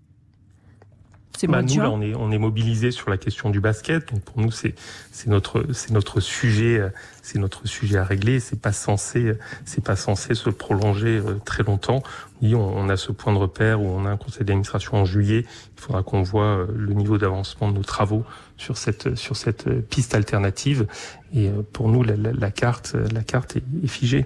C'est 1.38 1.48
Bah, 1.48 1.62
nous 1.62 1.80
là, 1.80 1.90
on 1.90 2.02
est 2.02 2.14
on 2.16 2.32
est 2.32 2.38
mobilisé 2.38 2.92
sur 2.92 3.10
la 3.10 3.18
question 3.18 3.50
du 3.50 3.60
basket. 3.60 4.12
Donc 4.12 4.22
pour 4.22 4.40
nous, 4.40 4.52
c'est 4.52 4.76
c'est 5.12 5.28
notre 5.30 5.66
c'est 5.74 5.92
notre 5.92 6.20
sujet 6.20 6.78
euh, 6.80 6.90
c'est 7.22 7.40
notre 7.40 7.68
sujet 7.68 7.98
à 7.98 8.04
régler. 8.04 8.40
C'est 8.40 8.60
pas 8.60 8.72
censé 8.72 9.34
c'est 9.66 9.84
pas 9.84 9.96
censé 9.96 10.36
se 10.36 10.50
prolonger 10.50 11.18
euh, 11.18 11.40
très 11.44 11.64
longtemps. 11.64 12.04
Oui, 12.42 12.56
on, 12.56 12.78
on 12.78 12.90
a 12.90 12.98
ce 12.98 13.12
point 13.12 13.34
de 13.34 13.38
repère 13.40 13.82
où 13.82 13.86
on 13.88 14.06
a 14.06 14.10
un 14.10 14.18
conseil 14.18 14.46
d'administration 14.46 14.98
en 14.98 15.06
juillet. 15.06 15.46
Il 15.78 15.82
faudra 15.82 16.04
qu'on 16.04 16.22
voit 16.22 16.44
euh, 16.60 16.68
le 16.76 16.94
niveau 16.94 17.18
d'avancement 17.18 17.70
de 17.70 17.76
nos 17.76 17.84
travaux 17.84 18.24
sur 18.58 18.78
cette 18.78 19.16
sur 19.16 19.36
cette 19.36 19.70
piste 19.90 20.16
alternative. 20.16 20.88
Et 21.36 21.50
pour 21.72 21.90
nous, 21.90 22.04
la, 22.04 22.16
la, 22.16 22.32
la 22.32 22.52
carte 22.52 22.96
la 23.12 23.24
carte 23.24 23.56
est, 23.56 23.64
est 23.84 23.88
figée. 23.88 24.26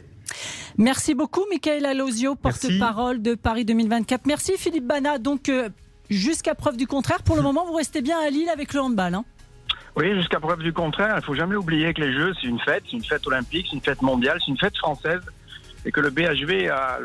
Merci 0.77 1.15
beaucoup, 1.15 1.43
Michael 1.49 1.85
Alosio, 1.85 2.35
porte-parole 2.35 3.21
de 3.21 3.35
Paris 3.35 3.65
2024. 3.65 4.25
Merci, 4.27 4.53
Philippe 4.57 4.85
Bana. 4.85 5.17
Donc, 5.17 5.49
euh, 5.49 5.69
jusqu'à 6.09 6.55
preuve 6.55 6.77
du 6.77 6.87
contraire, 6.87 7.23
pour 7.23 7.35
le 7.35 7.41
moment, 7.41 7.65
vous 7.65 7.73
restez 7.73 8.01
bien 8.01 8.17
à 8.19 8.29
Lille 8.29 8.49
avec 8.49 8.73
le 8.73 8.81
handball. 8.81 9.15
hein. 9.15 9.25
Oui, 9.95 10.13
jusqu'à 10.15 10.39
preuve 10.39 10.61
du 10.61 10.73
contraire, 10.73 11.15
il 11.17 11.23
faut 11.23 11.33
jamais 11.33 11.55
oublier 11.55 11.93
que 11.93 12.01
les 12.01 12.13
Jeux, 12.13 12.31
c'est 12.39 12.47
une 12.47 12.59
fête, 12.59 12.83
c'est 12.85 12.97
une 12.97 13.03
fête 13.03 13.25
olympique, 13.25 13.65
c'est 13.69 13.75
une 13.75 13.81
fête 13.81 14.01
mondiale, 14.03 14.37
c'est 14.45 14.51
une 14.51 14.57
fête 14.59 14.77
française, 14.77 15.21
et 15.85 15.91
que 15.91 15.99
le 15.99 16.11
BHV 16.11 16.69
a 16.69 16.99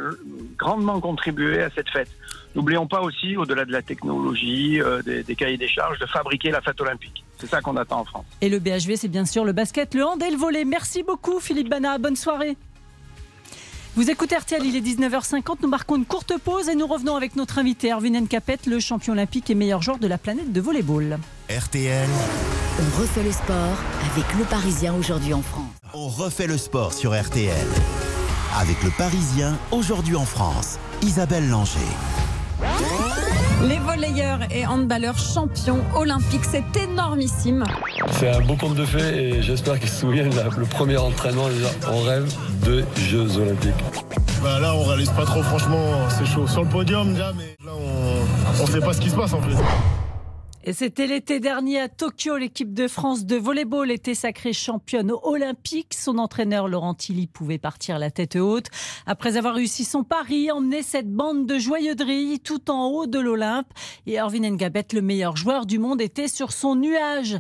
grandement 0.58 1.00
contribué 1.00 1.62
à 1.62 1.70
cette 1.70 1.88
fête. 1.88 2.10
N'oublions 2.54 2.86
pas 2.86 3.00
aussi, 3.00 3.34
au-delà 3.38 3.64
de 3.64 3.72
la 3.72 3.80
technologie, 3.80 4.78
euh, 4.82 5.00
des, 5.02 5.22
des 5.22 5.34
cahiers 5.34 5.56
des 5.56 5.68
charges, 5.68 5.98
de 5.98 6.04
fabriquer 6.06 6.50
la 6.50 6.60
fête 6.60 6.78
olympique. 6.82 7.24
C'est 7.38 7.46
ça 7.46 7.62
qu'on 7.62 7.76
attend 7.78 8.00
en 8.00 8.04
France. 8.04 8.26
Et 8.42 8.50
le 8.50 8.58
BHV, 8.58 8.96
c'est 8.96 9.08
bien 9.08 9.24
sûr 9.24 9.44
le 9.46 9.52
basket, 9.52 9.94
le 9.94 10.04
hand 10.04 10.22
et 10.22 10.30
le 10.30 10.36
volet. 10.36 10.66
Merci 10.66 11.02
beaucoup, 11.02 11.40
Philippe 11.40 11.70
Bana. 11.70 11.96
Bonne 11.96 12.14
soirée. 12.16 12.58
Vous 13.94 14.09
écoutez 14.11 14.37
RTL, 14.37 14.64
il 14.64 14.74
est 14.74 14.81
19h50. 14.81 15.57
Nous 15.62 15.68
marquons 15.68 15.96
une 15.96 16.07
courte 16.07 16.33
pause 16.38 16.68
et 16.70 16.74
nous 16.74 16.87
revenons 16.87 17.14
avec 17.14 17.37
notre 17.37 17.59
invité 17.59 17.92
Erwin 17.92 18.18
Nkapet, 18.22 18.59
le 18.66 18.81
champion 18.81 19.12
olympique 19.12 19.50
et 19.50 19.55
meilleur 19.55 19.83
joueur 19.83 19.98
de 19.98 20.07
la 20.07 20.16
planète 20.16 20.50
de 20.50 20.61
volleyball. 20.62 21.18
RTL, 21.50 22.09
On 22.81 23.00
refait 23.00 23.22
le 23.22 23.33
sport 23.33 23.76
avec 24.14 24.24
le 24.38 24.44
Parisien 24.44 24.94
aujourd'hui 24.94 25.35
en 25.35 25.42
France. 25.42 25.66
on 25.92 26.09
refait 26.09 26.46
le 26.46 26.57
sport 26.57 26.94
sur 26.94 27.12
RTL. 27.20 27.66
Avec 28.59 28.83
le 28.83 28.90
Parisien, 28.96 29.59
aujourd'hui 29.70 30.16
en 30.16 30.24
France. 30.24 30.78
Isabelle 31.02 31.48
Langer. 31.50 31.78
Les 33.62 33.78
volleyeurs 33.78 34.40
et 34.50 34.66
handballeurs 34.66 35.18
champions 35.18 35.81
olympiques, 35.94 36.44
c'est 36.50 36.64
énormissime. 36.83 37.64
C'est 38.10 38.28
un 38.28 38.40
beau 38.40 38.56
conte 38.56 38.74
de 38.74 38.84
fées 38.84 39.28
et 39.28 39.42
j'espère 39.42 39.78
qu'ils 39.78 39.88
se 39.88 40.00
souviennent 40.00 40.32
le 40.58 40.64
premier 40.66 40.96
entraînement 40.96 41.48
déjà 41.48 41.68
en 41.88 42.00
rêve 42.02 42.32
de 42.64 42.84
Jeux 42.96 43.36
Olympiques. 43.38 43.72
Bah 44.42 44.58
là, 44.60 44.74
on 44.74 44.82
réalise 44.84 45.10
pas 45.10 45.24
trop, 45.24 45.42
franchement, 45.42 46.08
c'est 46.08 46.26
chaud. 46.26 46.46
Sur 46.46 46.64
le 46.64 46.68
podium 46.68 47.12
déjà, 47.12 47.32
mais 47.32 47.56
là, 47.64 47.72
on, 47.74 48.62
on 48.62 48.66
sait 48.66 48.80
pas 48.80 48.92
ce 48.92 49.00
qui 49.00 49.10
se 49.10 49.16
passe 49.16 49.32
en 49.32 49.40
fait. 49.42 49.56
Et 50.64 50.72
c'était 50.72 51.08
l'été 51.08 51.40
dernier 51.40 51.80
à 51.80 51.88
Tokyo, 51.88 52.36
l'équipe 52.36 52.72
de 52.72 52.86
France 52.86 53.26
de 53.26 53.34
volleyball 53.34 53.90
était 53.90 54.14
sacrée 54.14 54.52
championne 54.52 55.10
olympique. 55.24 55.92
Son 55.92 56.18
entraîneur 56.18 56.68
Laurent 56.68 56.94
Tilly 56.94 57.26
pouvait 57.26 57.58
partir 57.58 57.98
la 57.98 58.12
tête 58.12 58.36
haute. 58.36 58.66
Après 59.04 59.36
avoir 59.36 59.56
réussi 59.56 59.84
son 59.84 60.04
pari, 60.04 60.52
emmener 60.52 60.84
cette 60.84 61.10
bande 61.10 61.46
de 61.46 61.58
joyeux 61.58 61.96
drilles 61.96 62.38
tout 62.38 62.70
en 62.70 62.86
haut 62.86 63.06
de 63.08 63.18
l'Olympe. 63.18 63.66
Et 64.06 64.20
Erwin 64.20 64.48
Ngabet, 64.50 64.86
le 64.92 65.02
meilleur 65.02 65.36
joueur 65.36 65.66
du 65.66 65.80
monde, 65.80 66.00
était 66.00 66.28
sur 66.28 66.52
son 66.52 66.76
nuage. 66.76 67.38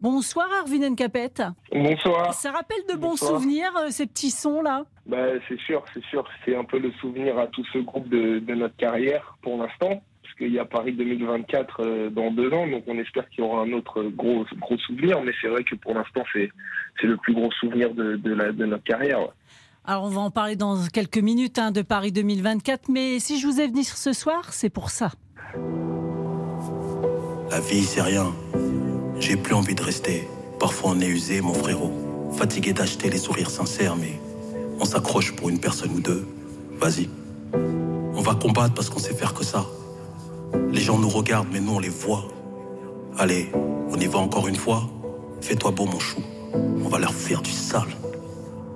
Bonsoir 0.00 0.46
Erwin 0.64 0.90
Nkapet. 0.90 1.32
Bonsoir. 1.72 2.32
Ça 2.34 2.52
rappelle 2.52 2.82
de 2.88 2.94
bons 2.94 3.10
Bonsoir. 3.10 3.32
souvenirs, 3.40 3.72
euh, 3.78 3.90
ces 3.90 4.06
petits 4.06 4.30
sons 4.30 4.62
là 4.62 4.84
Bah, 5.06 5.16
c'est 5.48 5.58
sûr, 5.60 5.84
c'est 5.92 6.04
sûr. 6.04 6.24
C'est 6.44 6.54
un 6.54 6.64
peu 6.64 6.78
le 6.78 6.92
souvenir 7.00 7.36
à 7.38 7.48
tout 7.48 7.64
ce 7.72 7.78
groupe 7.78 8.08
de, 8.08 8.38
de 8.38 8.54
notre 8.54 8.76
carrière 8.76 9.36
pour 9.42 9.56
l'instant. 9.58 10.02
Parce 10.22 10.34
qu'il 10.36 10.52
y 10.52 10.58
a 10.60 10.64
Paris 10.64 10.92
2024 10.92 11.80
euh, 11.80 12.10
dans 12.10 12.30
deux 12.30 12.52
ans, 12.52 12.68
donc 12.68 12.84
on 12.86 12.96
espère 12.98 13.28
qu'il 13.30 13.42
y 13.42 13.46
aura 13.46 13.62
un 13.62 13.72
autre 13.72 14.02
gros, 14.04 14.44
gros 14.60 14.78
souvenir. 14.78 15.20
Mais 15.22 15.32
c'est 15.40 15.48
vrai 15.48 15.64
que 15.64 15.74
pour 15.74 15.94
l'instant, 15.94 16.22
c'est, 16.32 16.48
c'est 17.00 17.08
le 17.08 17.16
plus 17.16 17.34
gros 17.34 17.50
souvenir 17.58 17.92
de, 17.92 18.14
de, 18.16 18.32
la, 18.34 18.52
de 18.52 18.66
notre 18.66 18.84
carrière. 18.84 19.20
ouais. 19.20 19.28
Alors 19.84 20.04
on 20.04 20.10
va 20.10 20.20
en 20.20 20.30
parler 20.30 20.54
dans 20.54 20.76
quelques 20.92 21.18
minutes 21.18 21.58
hein, 21.58 21.70
de 21.72 21.80
Paris 21.82 22.12
2024, 22.12 22.88
mais 22.90 23.18
si 23.20 23.40
je 23.40 23.46
vous 23.48 23.58
ai 23.60 23.66
venu 23.66 23.82
ce 23.82 24.12
soir, 24.12 24.52
c'est 24.52 24.68
pour 24.70 24.90
ça. 24.90 25.10
La 27.50 27.60
vie, 27.60 27.82
c'est 27.82 28.02
rien. 28.02 28.26
J'ai 29.20 29.36
plus 29.36 29.54
envie 29.54 29.74
de 29.74 29.82
rester. 29.82 30.28
Parfois, 30.58 30.92
on 30.94 31.00
est 31.00 31.06
usé, 31.06 31.40
mon 31.40 31.54
frérot. 31.54 31.92
Fatigué 32.36 32.72
d'acheter 32.72 33.10
les 33.10 33.18
sourires 33.18 33.50
sincères, 33.50 33.96
mais 33.96 34.20
on 34.80 34.84
s'accroche 34.84 35.34
pour 35.34 35.48
une 35.48 35.58
personne 35.58 35.90
ou 35.92 36.00
deux. 36.00 36.26
Vas-y. 36.80 37.08
On 38.14 38.20
va 38.20 38.34
combattre 38.34 38.74
parce 38.74 38.90
qu'on 38.90 38.98
sait 38.98 39.14
faire 39.14 39.34
que 39.34 39.44
ça. 39.44 39.66
Les 40.72 40.80
gens 40.80 40.98
nous 40.98 41.08
regardent, 41.08 41.48
mais 41.52 41.60
nous, 41.60 41.74
on 41.74 41.78
les 41.78 41.88
voit. 41.88 42.24
Allez, 43.18 43.50
on 43.90 43.96
y 43.96 44.06
va 44.06 44.18
encore 44.18 44.48
une 44.48 44.56
fois. 44.56 44.82
Fais-toi 45.40 45.72
beau, 45.72 45.86
mon 45.86 45.98
chou. 45.98 46.20
On 46.54 46.88
va 46.88 46.98
leur 46.98 47.12
faire 47.12 47.42
du 47.42 47.50
sale. 47.50 47.88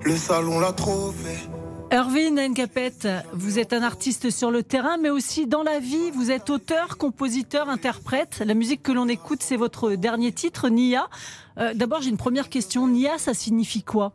Le 0.04 0.16
salon 0.16 0.58
l'a 0.58 0.72
fait. 0.72 1.51
Erwin 1.92 2.40
Nkapet, 2.40 3.06
vous 3.34 3.58
êtes 3.58 3.74
un 3.74 3.82
artiste 3.82 4.30
sur 4.30 4.50
le 4.50 4.62
terrain, 4.62 4.96
mais 4.96 5.10
aussi 5.10 5.46
dans 5.46 5.62
la 5.62 5.78
vie. 5.78 6.10
Vous 6.10 6.30
êtes 6.30 6.48
auteur, 6.48 6.96
compositeur, 6.96 7.68
interprète. 7.68 8.42
La 8.46 8.54
musique 8.54 8.82
que 8.82 8.92
l'on 8.92 9.08
écoute, 9.08 9.42
c'est 9.42 9.58
votre 9.58 9.92
dernier 9.92 10.32
titre, 10.32 10.70
Nia. 10.70 11.10
Euh, 11.58 11.74
D'abord, 11.74 12.00
j'ai 12.00 12.08
une 12.08 12.16
première 12.16 12.48
question. 12.48 12.86
Nia, 12.86 13.18
ça 13.18 13.34
signifie 13.34 13.82
quoi? 13.82 14.14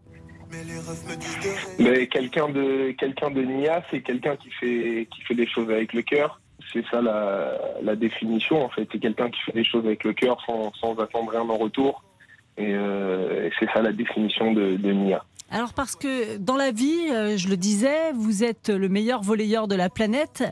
Mais 1.77 2.07
quelqu'un 2.07 2.49
de, 2.49 3.41
Nia, 3.43 3.83
c'est 3.91 4.01
quelqu'un 4.01 4.37
qui 4.37 4.49
fait, 4.49 5.07
qui 5.11 5.35
des 5.35 5.47
choses 5.47 5.69
avec 5.69 5.93
le 5.93 6.01
cœur. 6.01 6.41
C'est 6.73 6.83
ça 6.89 6.99
la, 6.99 7.59
la 7.83 7.95
définition, 7.95 8.65
en 8.65 8.69
fait. 8.69 8.87
C'est 8.91 8.99
quelqu'un 8.99 9.29
qui 9.29 9.39
fait 9.41 9.53
des 9.53 9.63
choses 9.63 9.85
avec 9.85 10.03
le 10.03 10.13
cœur 10.13 10.43
sans, 10.47 10.99
attendre 10.99 11.29
rien 11.29 11.41
en 11.41 11.57
retour. 11.57 12.03
Et, 12.57 12.73
euh, 12.73 13.45
et 13.45 13.51
c'est 13.59 13.69
ça 13.71 13.83
la 13.83 13.91
définition 13.91 14.51
de 14.51 14.91
Nia. 14.91 15.23
Alors 15.49 15.73
parce 15.73 15.95
que 15.95 16.37
dans 16.37 16.57
la 16.57 16.71
vie, 16.71 17.09
euh, 17.09 17.37
je 17.37 17.47
le 17.47 17.57
disais, 17.57 18.11
vous 18.13 18.43
êtes 18.43 18.69
le 18.69 18.89
meilleur 18.89 19.21
volleyeur 19.21 19.67
de 19.67 19.75
la 19.75 19.89
planète. 19.89 20.43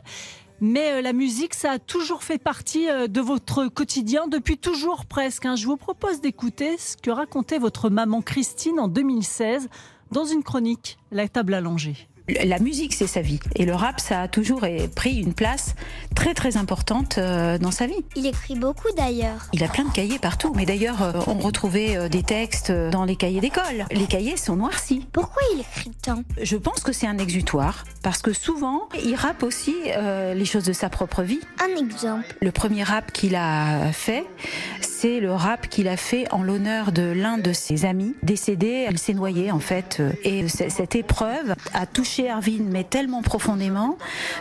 Mais 0.60 0.92
euh, 0.92 1.02
la 1.02 1.12
musique, 1.12 1.52
ça 1.52 1.72
a 1.72 1.78
toujours 1.78 2.22
fait 2.22 2.38
partie 2.38 2.88
euh, 2.88 3.06
de 3.06 3.20
votre 3.20 3.66
quotidien, 3.66 4.26
depuis 4.26 4.56
toujours 4.56 5.04
presque. 5.04 5.44
hein. 5.44 5.54
Je 5.54 5.66
vous 5.66 5.76
propose 5.76 6.22
d'écouter 6.22 6.78
ce 6.78 6.96
que 6.96 7.10
racontait 7.10 7.58
votre 7.58 7.90
maman 7.90 8.22
Christine 8.22 8.80
en 8.80 8.88
2016 8.88 9.68
dans 10.12 10.24
une 10.24 10.42
chronique, 10.42 10.96
La 11.10 11.28
table 11.28 11.52
allongée. 11.52 12.08
La 12.28 12.58
musique, 12.58 12.94
c'est 12.94 13.06
sa 13.06 13.20
vie. 13.20 13.38
Et 13.54 13.64
le 13.64 13.74
rap, 13.74 14.00
ça 14.00 14.22
a 14.22 14.28
toujours 14.28 14.62
pris 14.94 15.18
une 15.18 15.32
place 15.32 15.74
très 16.14 16.34
très 16.34 16.56
importante 16.56 17.18
euh, 17.18 17.56
dans 17.58 17.70
sa 17.70 17.86
vie. 17.86 17.94
Il 18.16 18.26
écrit 18.26 18.56
beaucoup 18.56 18.88
d'ailleurs. 18.96 19.46
Il 19.52 19.62
a 19.62 19.68
plein 19.68 19.84
de 19.84 19.92
cahiers 19.92 20.18
partout. 20.18 20.52
Mais 20.56 20.66
d'ailleurs, 20.66 21.02
euh, 21.02 21.12
on 21.28 21.34
retrouvait 21.34 21.96
euh, 21.96 22.08
des 22.08 22.22
textes 22.22 22.72
dans 22.72 23.04
les 23.04 23.14
cahiers 23.14 23.40
d'école. 23.40 23.86
Les 23.92 24.06
cahiers 24.06 24.36
sont 24.36 24.56
noircis. 24.56 25.06
Pourquoi 25.12 25.42
il 25.54 25.60
écrit 25.60 25.92
tant? 26.02 26.22
Je 26.42 26.56
pense 26.56 26.80
que 26.80 26.92
c'est 26.92 27.06
un 27.06 27.18
exutoire. 27.18 27.84
Parce 28.02 28.22
que 28.22 28.32
souvent, 28.32 28.88
il 29.04 29.14
rappe 29.14 29.42
aussi 29.42 29.74
euh, 29.88 30.34
les 30.34 30.44
choses 30.44 30.64
de 30.64 30.72
sa 30.72 30.88
propre 30.88 31.22
vie. 31.22 31.40
Un 31.62 31.80
exemple. 31.80 32.24
Le 32.40 32.50
premier 32.50 32.82
rap 32.82 33.12
qu'il 33.12 33.36
a 33.36 33.92
fait, 33.92 34.24
c'est 34.80 34.95
le 35.06 35.32
rap 35.32 35.68
qu'il 35.68 35.88
a 35.88 35.96
fait 35.96 36.30
en 36.32 36.42
l'honneur 36.42 36.92
de 36.92 37.02
l'un 37.12 37.38
de 37.38 37.52
ses 37.52 37.84
amis 37.84 38.14
décédé. 38.22 38.86
Il 38.90 38.98
s'est 38.98 39.14
noyé 39.14 39.50
en 39.52 39.60
fait. 39.60 39.98
euh, 40.00 40.10
Et 40.24 40.48
cette 40.48 40.94
épreuve 40.96 41.54
a 41.72 41.86
touché 41.86 42.28
Erwin, 42.28 42.68
mais 42.70 42.84
tellement 42.84 43.22
profondément 43.22 43.96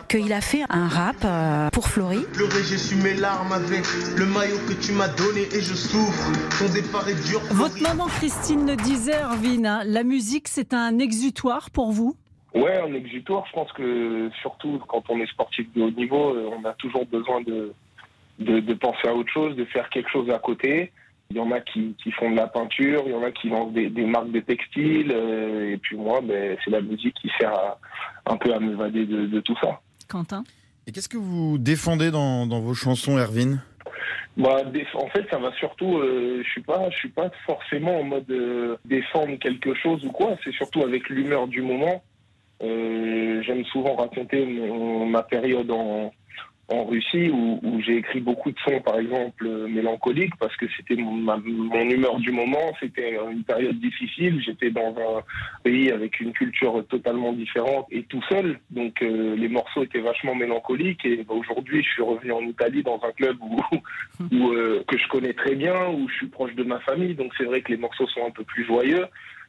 qu'il 0.09 0.33
a 0.33 0.41
fait 0.41 0.63
un 0.69 0.87
rap 0.87 1.17
euh, 1.23 1.69
pour 1.69 1.87
Florie. 1.87 2.25
Pleurer, 2.33 2.63
j'ai 2.67 2.77
su 2.77 2.95
mes 2.95 3.13
larmes 3.13 3.51
avec 3.51 3.83
le 4.17 4.25
maillot 4.25 4.57
que 4.67 4.73
tu 4.73 4.91
m'as 4.93 5.07
donné 5.09 5.41
et 5.53 5.61
je 5.61 5.73
souffre. 5.73 6.31
Ton 6.59 6.73
départ 6.73 7.07
est 7.07 7.27
dur. 7.27 7.41
Votre 7.51 7.81
maman 7.81 8.07
Christine 8.07 8.67
le 8.67 8.75
disait, 8.75 9.21
Erwin, 9.21 9.65
hein, 9.65 9.81
la 9.85 10.03
musique, 10.03 10.47
c'est 10.47 10.73
un 10.73 10.99
exutoire 10.99 11.69
pour 11.69 11.91
vous? 11.91 12.15
Ouais, 12.53 12.77
un 12.79 12.93
exutoire, 12.93 13.43
je 13.47 13.53
pense 13.53 13.71
que 13.73 14.29
surtout 14.41 14.79
quand 14.87 15.03
on 15.09 15.19
est 15.19 15.29
sportif 15.29 15.67
de 15.75 15.81
haut 15.83 15.91
niveau, 15.91 16.33
euh, 16.33 16.49
on 16.57 16.63
a 16.65 16.71
toujours 16.73 17.05
besoin 17.05 17.41
de, 17.41 17.73
de, 18.39 18.59
de 18.59 18.73
penser 18.73 19.07
à 19.07 19.13
autre 19.13 19.31
chose, 19.31 19.55
de 19.55 19.65
faire 19.65 19.89
quelque 19.89 20.09
chose 20.09 20.29
à 20.29 20.39
côté. 20.39 20.91
Il 21.31 21.37
y 21.37 21.39
en 21.39 21.51
a 21.51 21.59
qui, 21.59 21.95
qui 22.03 22.11
font 22.11 22.29
de 22.29 22.35
la 22.35 22.45
peinture, 22.47 23.03
il 23.07 23.11
y 23.11 23.15
en 23.15 23.23
a 23.23 23.31
qui 23.31 23.49
lancent 23.49 23.73
des, 23.73 23.89
des 23.89 24.05
marques 24.05 24.31
de 24.31 24.39
textiles, 24.41 25.11
euh, 25.11 25.73
et 25.73 25.77
puis 25.77 25.97
moi, 25.97 26.21
ben, 26.21 26.55
c'est 26.63 26.69
la 26.69 26.81
musique 26.81 27.15
qui 27.19 27.31
sert 27.39 27.51
à, 27.51 27.79
un 28.27 28.37
peu 28.37 28.53
à 28.53 28.59
m'évader 28.59 29.05
de, 29.05 29.25
de 29.25 29.39
tout 29.39 29.55
ça. 29.59 29.79
Quentin 30.07 30.43
Et 30.85 30.91
qu'est-ce 30.91 31.09
que 31.09 31.17
vous 31.17 31.57
défendez 31.57 32.11
dans, 32.11 32.45
dans 32.45 32.59
vos 32.59 32.75
chansons, 32.75 33.17
Erwin 33.17 33.59
Bah, 34.37 34.61
en 34.93 35.07
fait, 35.07 35.25
ça 35.31 35.39
va 35.39 35.51
surtout. 35.53 35.97
euh, 35.97 36.43
je 36.45 36.49
suis 36.51 36.61
pas, 36.61 36.89
je 36.91 36.95
suis 36.97 37.09
pas 37.09 37.31
forcément 37.47 37.99
en 37.99 38.03
mode 38.03 38.29
euh, 38.29 38.77
défendre 38.85 39.35
quelque 39.39 39.73
chose 39.73 40.05
ou 40.05 40.11
quoi. 40.11 40.35
C'est 40.43 40.53
surtout 40.53 40.83
avec 40.83 41.09
l'humeur 41.09 41.47
du 41.47 41.63
moment. 41.63 42.03
Euh, 42.61 43.41
J'aime 43.41 43.65
souvent 43.65 43.95
raconter 43.95 44.45
mon- 44.45 45.05
ma 45.07 45.23
période 45.23 45.71
en, 45.71 46.11
en 46.67 46.85
Russie 46.85 47.29
où, 47.29 47.59
où 47.61 47.81
j'ai 47.81 47.97
écrit 47.97 48.21
beaucoup 48.21 48.51
de 48.51 48.57
sons, 48.59 48.81
par 48.81 48.99
exemple 48.99 49.45
euh, 49.45 49.67
mélancoliques, 49.67 50.35
parce 50.39 50.55
que 50.57 50.65
c'était 50.75 50.95
mon, 50.95 51.15
humeur 51.43 52.17
du 52.17 52.31
moment. 52.31 52.73
C'était 52.79 53.17
une 53.31 53.43
période 53.43 53.79
difficile. 53.79 54.41
J'étais 54.43 54.71
dans 54.71 54.95
un 54.97 55.21
pays 55.63 55.91
avec 55.91 56.19
une 56.19 56.33
culture 56.33 56.83
totalement 56.89 57.33
différente 57.33 57.85
et 57.91 58.03
tout 58.03 58.21
seul. 58.29 58.59
Donc 58.71 59.01
euh, 59.01 59.35
les 59.35 59.47
morceaux 59.47 59.83
étaient 59.83 59.99
vachement 59.99 60.33
mélancoliques. 60.33 61.05
Et 61.05 61.23
bah, 61.23 61.35
aujourd'hui, 61.35 61.83
je 61.83 61.89
suis 61.89 62.03
revenu 62.03 62.31
en 62.31 62.41
Italie 62.41 62.81
dans 62.81 62.99
un 63.03 63.11
club 63.11 63.37
où, 63.41 63.61
où, 64.31 64.51
euh, 64.51 64.83
que 64.87 64.97
je 64.97 65.07
connais 65.09 65.33
très 65.33 65.55
bien, 65.55 65.89
où 65.89 66.09
je 66.09 66.15
suis 66.15 66.27
proche 66.27 66.55
de 66.55 66.63
ma 66.63 66.79
famille. 66.79 67.13
Donc 67.13 67.31
c'est 67.37 67.45
vrai 67.45 67.61
que 67.61 67.71
les 67.71 67.77
morceaux 67.77 68.07
sont 68.07 68.25
un 68.25 68.31
peu 68.31 68.43
plus 68.43 68.65
joyeux. 68.65 69.05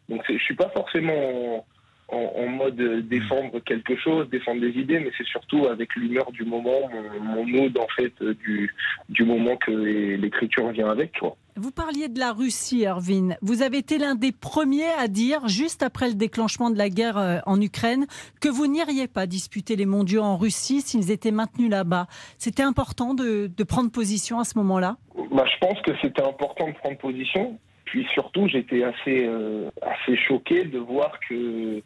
Donc 0.08 0.22
je 0.28 0.38
suis 0.38 0.54
pas 0.54 0.68
forcément 0.68 1.64
en, 2.08 2.46
mode 2.46 2.80
euh, 2.80 3.02
défendre 3.02 3.58
quelque 3.60 3.96
chose, 3.96 4.28
défendre 4.30 4.60
des 4.60 4.78
idées, 4.78 5.00
mais 5.00 5.10
c'est 5.18 5.26
surtout 5.26 5.66
avec 5.66 5.94
l'humeur 5.96 6.30
du 6.32 6.44
moment, 6.44 6.88
mon, 6.92 7.20
mon 7.20 7.46
mood 7.46 7.76
en 7.78 7.88
fait 7.96 8.12
euh, 8.22 8.34
du, 8.34 8.72
du 9.08 9.24
moment 9.24 9.56
que 9.56 9.72
l'écriture 9.72 10.70
vient 10.70 10.88
avec. 10.88 11.12
Tu 11.12 11.20
vois. 11.20 11.36
Vous 11.56 11.70
parliez 11.70 12.08
de 12.08 12.18
la 12.18 12.32
Russie, 12.32 12.84
Erwin. 12.84 13.36
Vous 13.40 13.62
avez 13.62 13.78
été 13.78 13.98
l'un 13.98 14.14
des 14.14 14.30
premiers 14.30 14.90
à 14.98 15.08
dire, 15.08 15.48
juste 15.48 15.82
après 15.82 16.08
le 16.08 16.14
déclenchement 16.14 16.70
de 16.70 16.76
la 16.76 16.90
guerre 16.90 17.16
euh, 17.16 17.38
en 17.46 17.60
Ukraine, 17.60 18.06
que 18.40 18.48
vous 18.48 18.66
n'iriez 18.66 19.08
pas 19.08 19.26
disputer 19.26 19.74
les 19.74 19.86
mondiaux 19.86 20.22
en 20.22 20.36
Russie 20.36 20.82
s'ils 20.82 21.10
étaient 21.10 21.30
maintenus 21.30 21.70
là-bas. 21.70 22.06
C'était 22.38 22.62
important 22.62 23.14
de, 23.14 23.50
de 23.54 23.64
prendre 23.64 23.90
position 23.90 24.38
à 24.38 24.44
ce 24.44 24.58
moment-là? 24.58 24.98
Bah, 25.32 25.44
je 25.46 25.66
pense 25.66 25.80
que 25.80 25.92
c'était 26.02 26.22
important 26.22 26.68
de 26.68 26.74
prendre 26.74 26.98
position. 26.98 27.58
Puis 27.86 28.04
surtout, 28.12 28.48
j'étais 28.48 28.82
assez, 28.82 29.26
euh, 29.26 29.70
assez 29.80 30.16
choqué 30.16 30.64
de 30.64 30.78
voir 30.78 31.18
que, 31.28 31.80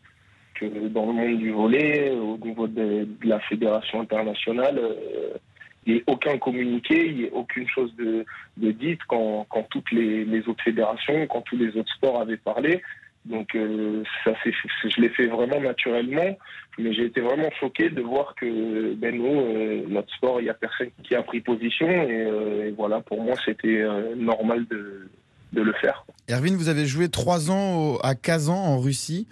que 0.55 0.89
dans 0.89 1.07
le 1.07 1.13
monde 1.13 1.39
du 1.39 1.51
volet, 1.51 2.11
au 2.11 2.39
niveau 2.39 2.67
de, 2.67 3.07
la 3.23 3.39
fédération 3.41 4.01
internationale, 4.01 4.79
euh, 4.79 5.35
il 5.87 5.95
n'y 5.95 5.99
ait 6.01 6.05
aucun 6.07 6.39
communiqué, 6.39 7.07
il 7.07 7.17
n'y 7.17 7.25
ait 7.25 7.31
aucune 7.31 7.69
chose 7.69 7.95
de, 7.97 8.25
dite 8.57 9.01
quand, 9.09 9.47
quand 9.51 9.67
toutes 9.71 9.93
les, 9.93 10.49
autres 10.49 10.65
fédérations, 10.65 11.27
quand 11.27 11.43
tous 11.43 11.57
les 11.57 11.77
autres 11.77 11.93
sports 11.93 12.21
avaient 12.21 12.39
parlé. 12.39 12.83
Donc 13.27 13.55
euh, 13.55 14.03
ça, 14.25 14.33
je 14.45 15.01
l'ai 15.01 15.11
fait 15.11 15.27
vraiment 15.27 15.61
naturellement, 15.61 16.39
mais 16.79 16.95
j'ai 16.95 17.05
été 17.05 17.21
vraiment 17.21 17.51
choqué 17.61 17.91
de 17.91 18.01
voir 18.01 18.35
que 18.35 18.95
ben 18.95 19.15
nous, 19.15 19.87
notre 19.89 20.11
sport, 20.15 20.41
il 20.41 20.45
n'y 20.45 20.51
a 20.51 20.55
personne 20.55 20.89
qui 21.03 21.15
a 21.15 21.23
pris 21.23 21.43
position 21.43 21.87
et, 21.87 22.71
voilà, 22.71 23.01
pour 23.01 23.23
moi, 23.23 23.35
c'était 23.45 23.85
normal 24.17 24.67
de, 24.71 25.11
de 25.53 25.63
le 25.63 25.73
faire. 25.75 26.05
Erwin, 26.31 26.57
vous 26.57 26.69
avez 26.69 26.87
joué 26.87 27.09
trois 27.09 27.51
ans 27.51 27.77
au- 27.95 27.99
à 28.05 28.15
Kazan 28.15 28.55
en 28.57 28.79
Russie. 28.79 29.27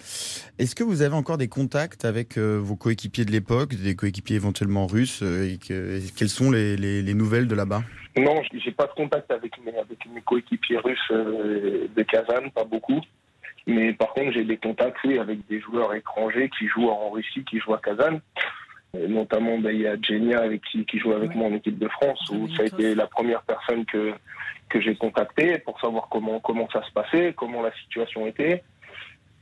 Est-ce 0.59 0.75
que 0.75 0.83
vous 0.83 1.03
avez 1.03 1.15
encore 1.15 1.39
des 1.39 1.49
contacts 1.49 2.05
avec 2.05 2.37
euh, 2.39 2.59
vos 2.61 2.75
coéquipiers 2.77 3.25
de 3.25 3.31
l'époque, 3.31 3.75
des 3.75 3.95
coéquipiers 3.95 4.37
éventuellement 4.37 4.87
russes 4.87 5.21
euh, 5.23 5.49
et, 5.53 5.59
que- 5.59 5.99
et 5.99 6.03
Quelles 6.17 6.29
sont 6.29 6.51
les, 6.51 6.77
les- 6.77 7.03
les 7.03 7.15
nouvelles 7.15 7.47
de 7.47 7.55
là-bas? 7.55 7.83
Non, 8.17 8.43
j'ai 8.53 8.73
pas 8.73 8.87
de 8.87 8.93
contact 8.93 9.31
avec 9.31 9.53
mes, 9.65 9.77
avec 9.79 9.99
mes 10.13 10.21
coéquipiers 10.23 10.79
russes 10.79 10.99
euh, 11.13 11.87
de 11.95 12.03
Kazan, 12.03 12.49
pas 12.53 12.65
beaucoup. 12.65 13.01
Mais 13.69 13.93
par 13.93 14.13
contre, 14.15 14.33
j'ai 14.33 14.45
des 14.45 14.57
contacts 14.57 14.97
oui, 15.05 15.19
avec 15.19 15.47
des 15.49 15.61
joueurs 15.61 15.95
étrangers 15.95 16.51
qui 16.59 16.67
jouent 16.69 16.89
en 16.89 17.11
Russie, 17.11 17.45
qui 17.49 17.59
jouent 17.61 17.75
à 17.75 17.79
Kazan. 17.81 18.19
Notamment, 18.94 19.59
ben, 19.59 19.70
il 19.70 19.83
y 19.83 19.87
a 19.87 19.96
Genia 20.01 20.40
avec 20.40 20.62
qui, 20.62 20.85
qui 20.87 20.98
joue 20.98 21.12
avec 21.12 21.35
moi 21.35 21.48
en 21.48 21.55
équipe 21.55 21.79
de 21.79 21.88
France, 21.88 22.20
où 22.31 22.48
ça 22.55 22.62
a 22.62 22.66
été 22.66 22.94
la 22.94 23.07
première 23.07 23.42
personne 23.42 23.85
que, 23.85 24.14
que 24.68 24.81
j'ai 24.81 24.94
contactée 24.96 25.59
pour 25.59 25.79
savoir 25.81 26.09
comment, 26.11 26.40
comment 26.40 26.68
ça 26.70 26.83
se 26.83 26.90
passait, 26.92 27.35
comment 27.37 27.62
la 27.62 27.72
situation 27.83 28.27
était. 28.27 28.62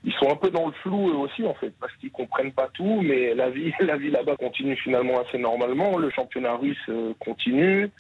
Ils 0.05 0.13
sont 0.15 0.31
un 0.31 0.37
peu 0.37 0.51
dans 0.51 0.67
le 0.67 0.73
flou 0.73 1.11
eux 1.11 1.17
aussi 1.17 1.45
en 1.45 1.55
fait, 1.55 1.73
parce 1.81 1.95
qu'ils 1.97 2.11
comprennent 2.11 2.53
pas 2.53 2.69
tout, 2.75 3.01
mais 3.03 3.35
la 3.35 3.51
vie, 3.51 3.73
la 3.81 3.97
vie 3.97 4.11
là-bas 4.11 4.37
continue 4.37 4.77
finalement 4.77 5.21
assez 5.21 5.39
normalement. 5.39 5.97
Le 5.97 6.11
championnat 6.11 6.57
russe 6.57 6.77
euh, 6.89 7.13
continue. 7.19 7.91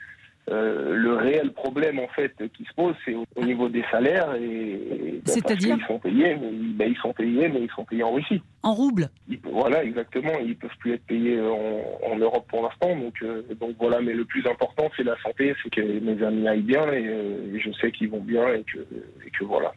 Euh, 0.48 0.94
le 0.94 1.14
réel 1.14 1.52
problème 1.52 1.98
en 1.98 2.06
fait 2.06 2.32
qui 2.56 2.64
se 2.64 2.72
pose, 2.74 2.94
c'est 3.04 3.14
au, 3.14 3.24
au 3.34 3.42
niveau 3.44 3.68
des 3.68 3.82
salaires 3.90 4.32
et, 4.36 4.44
et, 4.44 5.12
ben, 5.24 5.32
C'est-à-dire 5.32 5.74
qu'ils 5.76 5.86
sont 5.86 5.98
payés, 5.98 6.36
mais 6.40 6.50
ils- 6.52 6.76
ben, 6.76 6.88
ils 6.88 6.96
sont 6.98 7.12
payés, 7.12 7.48
mais 7.48 7.62
ils 7.62 7.70
sont 7.74 7.84
payés 7.84 8.04
en 8.04 8.12
Russie. 8.12 8.40
En 8.62 8.72
roubles 8.72 9.08
Ils- 9.28 9.40
voilà, 9.42 9.82
exactement. 9.82 10.32
Ils 10.44 10.56
peuvent 10.56 10.70
plus 10.78 10.92
être 10.92 11.04
payés 11.06 11.40
en, 11.40 11.82
en 12.12 12.16
Europe 12.16 12.46
pour 12.48 12.62
l'instant, 12.62 12.94
donc 12.96 13.14
euh, 13.24 13.42
donc 13.60 13.74
voilà. 13.80 14.00
Mais 14.00 14.12
le 14.12 14.24
plus 14.24 14.46
important, 14.46 14.88
c'est 14.96 15.02
la 15.02 15.16
santé, 15.20 15.52
c'est 15.64 15.70
que 15.70 15.80
mes 15.80 16.22
amis 16.24 16.46
aillent 16.46 16.62
bien 16.62 16.92
et, 16.92 17.06
euh, 17.08 17.52
et 17.54 17.58
je 17.58 17.72
sais 17.80 17.90
qu'ils 17.90 18.10
vont 18.10 18.20
bien 18.20 18.46
et 18.54 18.62
que 18.62 18.78
et 19.26 19.30
que 19.36 19.44
voilà. 19.44 19.72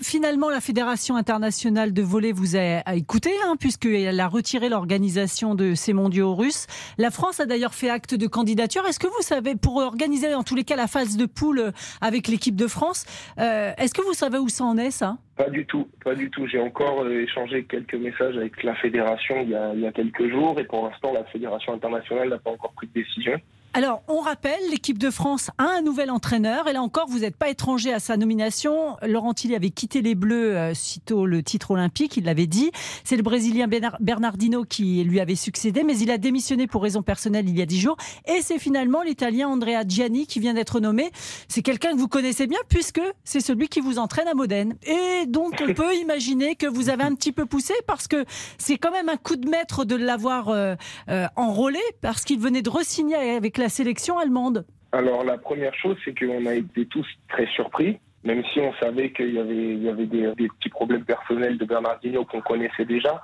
Finalement, 0.00 0.50
la 0.50 0.60
Fédération 0.60 1.14
internationale 1.14 1.92
de 1.92 2.02
volley 2.02 2.32
vous 2.32 2.56
a, 2.56 2.94
écouté, 2.94 3.30
hein, 3.44 3.54
puisqu'elle 3.58 4.18
a 4.18 4.26
retiré 4.26 4.68
l'organisation 4.68 5.54
de 5.54 5.74
ces 5.74 5.92
mondiaux 5.92 6.34
russes. 6.34 6.66
La 6.98 7.12
France 7.12 7.38
a 7.38 7.46
d'ailleurs 7.46 7.72
fait 7.72 7.88
acte 7.88 8.14
de 8.14 8.26
candidature. 8.26 8.84
Est-ce 8.86 8.98
que 8.98 9.06
vous 9.06 9.22
savez, 9.22 9.54
pour 9.54 9.76
organiser 9.76 10.34
en 10.34 10.42
tous 10.42 10.56
les 10.56 10.64
cas 10.64 10.74
la 10.74 10.88
phase 10.88 11.16
de 11.16 11.26
poule 11.26 11.72
avec 12.00 12.26
l'équipe 12.26 12.56
de 12.56 12.66
France, 12.66 13.06
euh, 13.38 13.72
est-ce 13.78 13.94
que 13.94 14.02
vous 14.02 14.14
savez 14.14 14.38
où 14.38 14.48
ça 14.48 14.64
en 14.64 14.76
est, 14.76 14.90
ça? 14.90 15.18
Pas 15.36 15.50
du 15.50 15.64
tout, 15.66 15.86
pas 16.02 16.16
du 16.16 16.30
tout. 16.30 16.48
J'ai 16.48 16.60
encore 16.60 17.04
euh, 17.04 17.22
échangé 17.22 17.64
quelques 17.64 17.94
messages 17.94 18.36
avec 18.36 18.64
la 18.64 18.74
fédération 18.74 19.36
il 19.42 19.50
y 19.80 19.86
a 19.86 19.92
quelques 19.92 20.28
jours 20.30 20.58
et 20.58 20.64
pour 20.64 20.88
l'instant, 20.88 21.12
la 21.12 21.24
fédération 21.26 21.74
internationale 21.74 22.30
n'a 22.30 22.38
pas 22.38 22.50
encore 22.50 22.72
pris 22.72 22.88
de 22.88 23.00
décision. 23.00 23.40
Alors, 23.76 24.02
on 24.08 24.20
rappelle, 24.20 24.70
l'équipe 24.70 24.96
de 24.96 25.10
France 25.10 25.50
a 25.58 25.64
un 25.64 25.82
nouvel 25.82 26.10
entraîneur. 26.10 26.66
Et 26.66 26.72
là 26.72 26.80
encore, 26.80 27.08
vous 27.08 27.18
n'êtes 27.18 27.36
pas 27.36 27.50
étranger 27.50 27.92
à 27.92 28.00
sa 28.00 28.16
nomination. 28.16 28.96
Laurent 29.02 29.34
Tilly 29.34 29.54
avait 29.54 29.68
quitté 29.68 30.00
les 30.00 30.14
Bleus 30.14 30.56
euh, 30.56 30.72
sitôt 30.72 31.26
le 31.26 31.42
titre 31.42 31.72
olympique, 31.72 32.16
il 32.16 32.24
l'avait 32.24 32.46
dit. 32.46 32.70
C'est 33.04 33.18
le 33.18 33.22
Brésilien 33.22 33.68
Bernardino 34.00 34.64
qui 34.64 35.04
lui 35.04 35.20
avait 35.20 35.34
succédé, 35.34 35.82
mais 35.82 35.98
il 35.98 36.10
a 36.10 36.16
démissionné 36.16 36.66
pour 36.66 36.82
raison 36.82 37.02
personnelle 37.02 37.50
il 37.50 37.58
y 37.58 37.60
a 37.60 37.66
dix 37.66 37.78
jours. 37.78 37.98
Et 38.26 38.40
c'est 38.40 38.58
finalement 38.58 39.02
l'Italien 39.02 39.48
Andrea 39.48 39.82
Gianni 39.86 40.26
qui 40.26 40.40
vient 40.40 40.54
d'être 40.54 40.80
nommé. 40.80 41.10
C'est 41.46 41.60
quelqu'un 41.60 41.92
que 41.92 41.98
vous 41.98 42.08
connaissez 42.08 42.46
bien 42.46 42.60
puisque 42.70 43.02
c'est 43.24 43.40
celui 43.40 43.68
qui 43.68 43.80
vous 43.80 43.98
entraîne 43.98 44.26
à 44.26 44.32
Modène. 44.32 44.76
Et 44.84 45.26
donc, 45.26 45.62
on 45.68 45.74
peut 45.74 45.94
imaginer 46.00 46.54
que 46.54 46.66
vous 46.66 46.88
avez 46.88 47.02
un 47.02 47.14
petit 47.14 47.32
peu 47.32 47.44
poussé 47.44 47.74
parce 47.86 48.08
que 48.08 48.24
c'est 48.56 48.78
quand 48.78 48.90
même 48.90 49.10
un 49.10 49.18
coup 49.18 49.36
de 49.36 49.50
maître 49.50 49.84
de 49.84 49.96
l'avoir 49.96 50.48
euh, 50.48 50.76
euh, 51.10 51.26
enrôlé 51.36 51.80
parce 52.00 52.24
qu'il 52.24 52.40
venait 52.40 52.62
de 52.62 52.70
resigner 52.70 53.36
avec 53.36 53.58
la 53.58 53.65
sélection 53.68 54.18
allemande. 54.18 54.64
Alors 54.92 55.24
la 55.24 55.38
première 55.38 55.74
chose, 55.74 55.96
c'est 56.04 56.18
qu'on 56.18 56.46
a 56.46 56.54
été 56.54 56.86
tous 56.86 57.06
très 57.28 57.46
surpris, 57.46 57.98
même 58.24 58.42
si 58.52 58.60
on 58.60 58.72
savait 58.74 59.12
qu'il 59.12 59.34
y 59.34 59.38
avait, 59.38 60.06
des 60.06 60.48
petits 60.48 60.68
problèmes 60.68 61.04
personnels 61.04 61.58
de 61.58 61.64
Bernardino 61.64 62.24
qu'on 62.24 62.40
connaissait 62.40 62.84
déjà. 62.84 63.20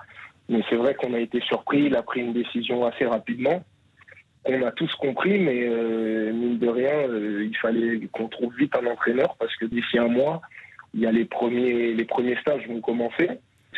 Mais 0.48 0.62
c'est 0.68 0.76
vrai 0.76 0.94
qu'on 0.94 1.14
a 1.14 1.20
été 1.20 1.40
surpris, 1.40 1.84
il 1.84 1.96
a 1.96 2.02
pris 2.02 2.20
une 2.20 2.32
décision 2.32 2.84
assez 2.84 3.06
rapidement. 3.06 3.62
On 4.44 4.62
a 4.62 4.72
tous 4.72 4.92
compris, 4.96 5.38
mais 5.38 5.66
euh, 5.68 6.32
mine 6.32 6.58
de 6.58 6.68
rien, 6.68 7.08
euh, 7.08 7.44
il 7.44 7.56
fallait 7.56 8.00
qu'on 8.10 8.28
trouve 8.28 8.52
vite 8.56 8.74
un 8.76 8.86
entraîneur 8.86 9.36
parce 9.38 9.54
que 9.56 9.66
d'ici 9.66 9.98
un 9.98 10.08
mois, 10.08 10.42
il 10.94 11.00
y 11.00 11.06
a 11.06 11.12
les 11.12 11.24
premiers, 11.24 11.94
les 11.94 12.04
premiers 12.04 12.36
stages 12.36 12.66
vont 12.66 12.80
commencer. 12.80 13.30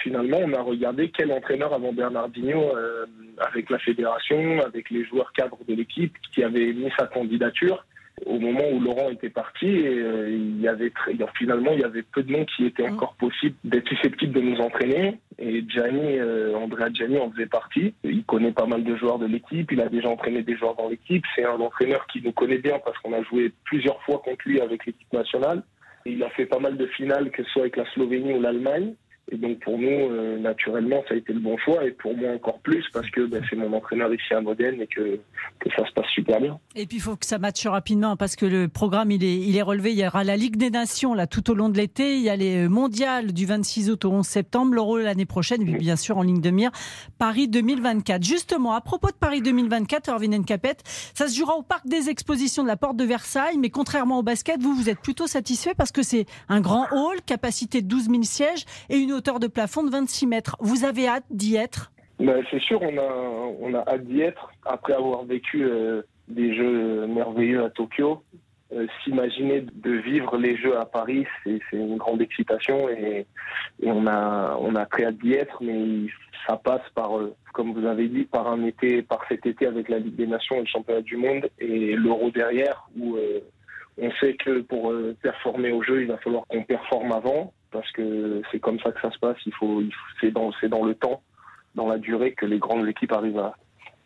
Finalement, 0.05 0.37
on 0.43 0.53
a 0.53 0.61
regardé 0.61 1.11
quel 1.17 1.33
entraîneur 1.33 1.73
avant 1.73 1.90
Bernardino, 1.95 2.77
euh, 2.77 3.07
avec 3.38 3.71
la 3.71 3.79
fédération, 3.79 4.61
avec 4.61 4.90
les 4.90 5.03
joueurs 5.07 5.33
cadres 5.33 5.59
de 5.67 5.75
l'équipe, 5.75 6.14
qui 6.31 6.45
avait 6.45 6.75
mis 6.75 6.90
sa 6.99 7.07
candidature 7.07 7.87
au 8.27 8.38
moment 8.38 8.64
où 8.71 8.81
Laurent 8.81 9.09
était 9.09 9.31
parti. 9.31 9.67
Et, 9.67 9.99
euh, 9.99 10.29
il 10.29 10.61
y 10.61 10.69
avait 10.69 10.90
très- 10.90 11.14
finalement, 11.38 11.71
il 11.73 11.81
y 11.81 11.85
avait 11.85 12.03
peu 12.03 12.23
de 12.23 12.31
noms 12.31 12.45
qui 12.45 12.67
étaient 12.67 12.87
encore 12.87 13.14
possibles 13.14 13.57
d'être 13.64 13.88
susceptibles 13.88 14.35
de 14.35 14.43
nous 14.43 14.59
entraîner. 14.59 15.19
Et 15.38 15.64
Gianni, 15.67 16.19
euh, 16.19 16.55
Andrea 16.55 16.93
Gianni 16.93 17.19
en 17.19 17.31
faisait 17.31 17.47
partie. 17.47 17.95
Il 18.05 18.25
connaît 18.25 18.53
pas 18.53 18.67
mal 18.67 18.85
de 18.85 18.95
joueurs 18.97 19.19
de 19.19 19.27
l'équipe. 19.27 19.73
Il 19.73 19.81
a 19.81 19.88
déjà 19.88 20.11
entraîné 20.11 20.43
des 20.43 20.55
joueurs 20.55 20.77
dans 20.77 20.90
l'équipe. 20.90 21.25
C'est 21.35 21.47
un 21.47 21.59
entraîneur 21.59 22.07
qui 22.09 22.21
nous 22.23 22.33
connaît 22.33 22.59
bien 22.59 22.79
parce 22.85 22.99
qu'on 22.99 23.14
a 23.14 23.23
joué 23.23 23.53
plusieurs 23.64 24.01
fois 24.03 24.19
contre 24.19 24.43
lui 24.45 24.61
avec 24.61 24.85
l'équipe 24.85 25.12
nationale. 25.14 25.62
Il 26.07 26.23
a 26.23 26.29
fait 26.29 26.45
pas 26.45 26.59
mal 26.59 26.77
de 26.77 26.87
finales, 26.88 27.31
que 27.31 27.43
ce 27.43 27.51
soit 27.53 27.62
avec 27.62 27.79
la 27.79 27.87
Slovénie 27.93 28.35
ou 28.35 28.40
l'Allemagne. 28.43 28.93
Et 29.33 29.37
donc 29.37 29.59
pour 29.61 29.79
nous, 29.79 29.89
euh, 29.89 30.39
naturellement, 30.39 31.03
ça 31.09 31.15
a 31.15 31.17
été 31.17 31.33
le 31.33 31.41
bon 31.41 31.57
choix. 31.59 31.85
Et 31.85 31.93
pour 31.93 32.17
moi 32.17 32.33
encore 32.33 32.59
plus 32.61 32.85
parce 32.93 33.09
que 33.11 33.27
ben, 33.27 33.43
c'est 33.49 33.57
mon 33.57 33.73
entraîneur 33.73 34.13
ici 34.13 34.35
à 34.35 34.41
Modène 34.41 34.81
et 34.83 34.87
que, 34.87 35.19
que 35.61 35.71
ça 35.77 35.87
se 35.87 35.93
passe 35.93 36.09
super 36.09 36.41
bien. 36.41 36.59
Et 36.75 36.87
puis 36.87 36.99
il 36.99 37.01
faut 37.01 37.17
que 37.17 37.25
ça 37.25 37.39
matche 37.39 37.67
rapidement 37.67 38.17
parce 38.17 38.37
que 38.37 38.45
le 38.45 38.69
programme 38.69 39.11
il 39.11 39.25
est, 39.25 39.37
il 39.37 39.57
est 39.57 39.63
relevé. 39.63 39.93
Il 39.93 39.99
y 39.99 40.07
aura 40.07 40.25
la 40.25 40.37
Ligue 40.37 40.57
des 40.57 40.71
Nations 40.71 41.15
là 41.15 41.27
tout 41.27 41.51
au 41.51 41.55
long 41.55 41.71
de 41.71 41.79
l'été. 41.79 42.17
Il 42.17 42.23
y 42.23 42.29
a 42.29 42.37
les 42.37 42.69
mondiales 42.69 43.33
du 43.33 43.47
26 43.47 43.91
août 43.91 44.05
au 44.05 44.11
11 44.11 44.27
septembre, 44.27 44.75
l'Euro 44.75 44.99
l'année 44.99 45.27
prochaine, 45.27 45.63
et 45.63 45.65
puis 45.65 45.79
bien 45.79 45.97
sûr 45.97 46.19
en 46.19 46.23
ligne 46.23 46.41
de 46.41 46.51
mire 46.51 46.71
Paris 47.19 47.49
2024. 47.49 48.23
Justement, 48.23 48.75
à 48.75 48.81
propos 48.83 49.09
de 49.09 49.15
Paris 49.15 49.41
2024, 49.41 50.11
Erwin 50.11 50.35
Encapet, 50.35 50.77
ça 51.15 51.29
se 51.29 51.37
jouera 51.37 51.57
au 51.57 51.63
parc 51.63 51.87
des 51.87 52.11
expositions 52.11 52.63
de 52.63 52.69
la 52.69 52.77
Porte 52.77 52.97
de 52.97 53.05
Versailles. 53.05 53.57
Mais 53.59 53.71
contrairement 53.71 54.19
au 54.19 54.23
basket, 54.23 54.61
vous 54.61 54.75
vous 54.75 54.91
êtes 54.91 55.01
plutôt 55.01 55.27
satisfait 55.27 55.75
parce 55.75 55.93
que 55.93 56.03
c'est 56.03 56.27
un 56.49 56.61
grand 56.61 56.87
hall, 56.93 57.23
capacité 57.25 57.81
de 57.81 57.89
12 57.89 58.11
000 58.11 58.23
sièges 58.23 58.65
et 58.91 58.99
une 58.99 59.13
hauteur 59.14 59.40
de 59.40 59.46
plafond 59.46 59.83
de 59.83 59.90
26 59.90 60.27
mètres. 60.27 60.57
Vous 60.61 60.85
avez 60.85 61.09
hâte 61.09 61.24
d'y 61.31 61.57
être? 61.57 61.92
Ben, 62.18 62.44
c'est 62.50 62.61
sûr, 62.61 62.81
on 62.81 62.96
a, 62.96 63.55
on 63.61 63.74
a 63.74 63.81
hâte 63.88 64.05
d'y 64.05 64.20
être 64.20 64.50
après 64.64 64.92
avoir 64.92 65.24
vécu 65.24 65.64
euh, 65.64 66.03
des 66.29 66.55
jeux 66.55 67.07
merveilleux 67.07 67.64
à 67.64 67.70
Tokyo. 67.70 68.22
Euh, 68.72 68.87
S'imaginer 69.03 69.66
de 69.74 69.90
vivre 69.90 70.37
les 70.37 70.57
jeux 70.57 70.79
à 70.79 70.85
Paris, 70.85 71.27
c'est 71.42 71.61
une 71.72 71.96
grande 71.96 72.22
excitation 72.22 72.88
et, 72.88 73.27
on 73.83 74.07
a 74.07 74.57
on 74.61 74.74
a 74.77 74.87
très 74.87 75.05
hâte 75.07 75.18
d'y 75.18 75.33
être, 75.33 75.59
mais 75.61 76.07
ça 76.46 76.57
passe 76.57 76.88
par, 76.94 77.18
euh, 77.18 77.35
comme 77.53 77.72
vous 77.72 77.87
avez 77.87 78.09
dit, 78.09 78.24
par 78.24 78.46
un 78.48 78.64
été, 78.64 79.03
par 79.03 79.20
cet 79.29 79.44
été 79.44 79.66
avec 79.66 79.88
la 79.88 79.98
Ligue 79.98 80.16
des 80.16 80.27
Nations 80.27 80.57
et 80.57 80.61
le 80.61 80.66
Championnat 80.66 81.03
du 81.03 81.16
Monde 81.16 81.48
et 81.59 81.96
l'Euro 81.96 82.31
derrière, 82.31 82.88
où 82.98 83.16
on 83.98 84.11
sait 84.20 84.35
que 84.35 84.61
pour 84.61 84.92
performer 85.22 85.72
au 85.72 85.83
jeu, 85.83 86.03
il 86.03 86.09
va 86.09 86.18
falloir 86.18 86.44
qu'on 86.48 86.62
performe 86.62 87.12
avant, 87.12 87.53
parce 87.75 87.91
que 87.91 88.41
c'est 88.51 88.61
comme 88.61 88.79
ça 88.79 88.93
que 88.93 89.01
ça 89.01 89.11
se 89.11 89.19
passe. 89.19 89.37
Il 89.45 89.53
faut, 89.55 89.83
c'est 90.21 90.31
dans, 90.31 90.51
dans 90.71 90.85
le 90.85 90.95
temps, 90.95 91.21
dans 91.75 91.89
la 91.89 91.99
durée 91.99 92.33
que 92.33 92.47
les 92.47 92.59
grandes 92.59 92.89
équipes 92.89 93.13
arrivent 93.13 93.41
à, 93.41 93.57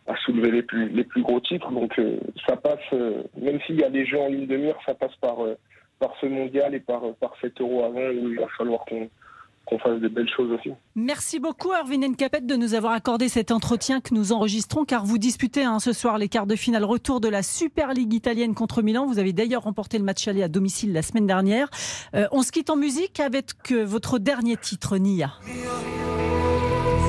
à 0.09 0.17
soulever 0.25 0.51
les 0.51 0.63
plus, 0.63 0.89
les 0.89 1.05
plus 1.05 1.23
gros 1.23 1.39
titres. 1.39 1.71
Donc 1.71 1.97
euh, 1.99 2.19
ça 2.49 2.57
passe, 2.57 2.81
euh, 2.95 3.23
même 3.37 3.61
s'il 3.67 3.79
y 3.79 3.85
a 3.85 3.91
des 3.91 4.07
jeux 4.07 4.19
en 4.19 4.29
ligne 4.29 4.47
de 4.47 4.57
mire, 4.57 4.77
ça 4.87 4.95
passe 4.95 5.15
par, 5.21 5.45
euh, 5.45 5.55
par 6.01 6.15
ce 6.21 6.27
mondial 6.27 6.75
et 6.75 6.81
par, 6.81 7.03
par 7.21 7.35
cet 7.43 7.61
euro 7.61 7.85
avant 7.85 8.09
où 8.09 8.31
il 8.31 8.41
va 8.41 8.49
falloir 8.57 8.85
qu'on 8.87 9.11
qu'on 9.69 9.79
fasse 9.79 10.01
de 10.01 10.09
belles 10.09 10.29
choses 10.35 10.51
aussi. 10.51 10.71
Merci 10.95 11.39
beaucoup, 11.41 11.73
Erwin 11.73 12.05
Encapet, 12.05 12.41
de 12.41 12.57
nous 12.57 12.75
avoir 12.75 12.93
accordé 12.93 13.29
cet 13.29 13.51
entretien 13.51 14.01
que 14.01 14.15
nous 14.15 14.33
enregistrons, 14.33 14.85
car 14.85 15.05
vous 15.05 15.19
disputez 15.19 15.65
hein, 15.65 15.79
ce 15.79 15.93
soir 15.93 16.19
les 16.19 16.29
quarts 16.29 16.47
de 16.47 16.57
finale 16.57 16.85
retour 16.85 17.21
de 17.21 17.29
la 17.29 17.43
Super 17.43 17.93
League 17.93 18.15
italienne 18.15 18.55
contre 18.55 18.83
Milan. 18.83 19.07
Vous 19.07 19.19
avez 19.19 19.33
d'ailleurs 19.33 19.63
remporté 19.63 19.99
le 19.99 20.05
match 20.05 20.27
aller 20.27 20.43
à 20.43 20.49
domicile 20.49 20.93
la 20.93 21.03
semaine 21.03 21.27
dernière. 21.27 21.69
Euh, 22.15 22.27
on 22.33 22.43
se 22.43 22.53
quitte 22.53 22.71
en 22.71 22.77
musique 22.77 23.21
avec 23.21 23.53
euh, 23.71 23.85
votre 23.85 24.19
dernier 24.19 24.57
titre, 24.57 24.97
Nia. 24.97 25.33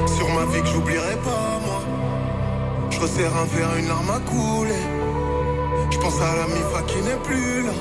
Sur 0.08 0.28
ma 0.30 0.46
vie 0.52 0.62
que 0.62 0.68
j'oublierai 0.68 1.16
pas, 1.16 1.60
moi. 1.66 1.82
Je 2.90 3.00
resserre 3.00 3.36
un 3.36 3.46
verre, 3.46 3.78
une 3.78 3.88
larme 3.88 4.10
à 4.10 4.20
couler. 4.20 4.84
Je 5.92 5.98
pense 5.98 6.22
à 6.22 6.36
la 6.36 6.48
Mifa 6.48 6.84
qui 6.88 7.02
n'est 7.04 7.24
plus 7.24 7.64
là. 7.64 7.74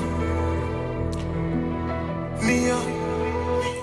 Mia. 2.43 2.98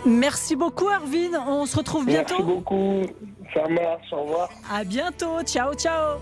Merci 0.06 0.56
beaucoup, 0.56 0.88
Erwin. 0.88 1.38
On 1.48 1.66
se 1.66 1.78
retrouve 1.78 2.06
bientôt. 2.06 2.36
Merci 2.38 2.54
beaucoup. 2.54 3.02
Ça 3.54 3.68
marche. 3.68 4.12
Au 4.12 4.24
revoir. 4.24 4.50
À 4.72 4.84
bientôt. 4.84 5.42
Ciao, 5.44 5.74
ciao. 5.74 6.20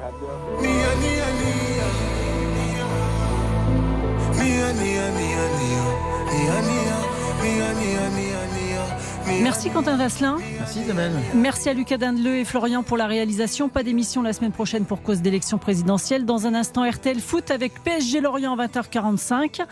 Merci 9.41 9.69
Quentin 9.69 9.97
Vasselin. 9.97 10.37
Merci 10.59 10.79
Isabelle. 10.81 11.11
Merci 11.33 11.69
à 11.69 11.73
Lucas 11.73 11.97
Dindeleu 11.97 12.37
et 12.37 12.45
Florian 12.45 12.83
pour 12.83 12.97
la 12.97 13.07
réalisation. 13.07 13.67
Pas 13.67 13.83
d'émission 13.83 14.21
la 14.21 14.33
semaine 14.33 14.51
prochaine 14.51 14.85
pour 14.85 15.01
cause 15.01 15.21
d'élection 15.21 15.57
présidentielle. 15.57 16.25
Dans 16.25 16.47
un 16.47 16.53
instant, 16.53 16.89
RTL 16.89 17.19
Foot 17.19 17.51
avec 17.51 17.83
PSG 17.83 18.21
Lorient 18.21 18.57
à 18.57 18.67
20h45. 18.67 19.65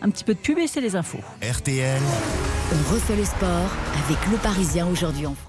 Un 0.00 0.10
petit 0.10 0.24
peu 0.24 0.34
de 0.34 0.38
pub 0.38 0.58
et 0.58 0.66
c'est 0.66 0.80
les 0.80 0.96
infos. 0.96 1.18
RTL. 1.42 2.00
On 2.72 2.92
refait 2.92 3.16
le 3.16 3.24
sport 3.24 3.70
avec 4.04 4.18
le 4.30 4.36
Parisien 4.38 4.86
aujourd'hui 4.86 5.26
en 5.26 5.34
France. 5.34 5.47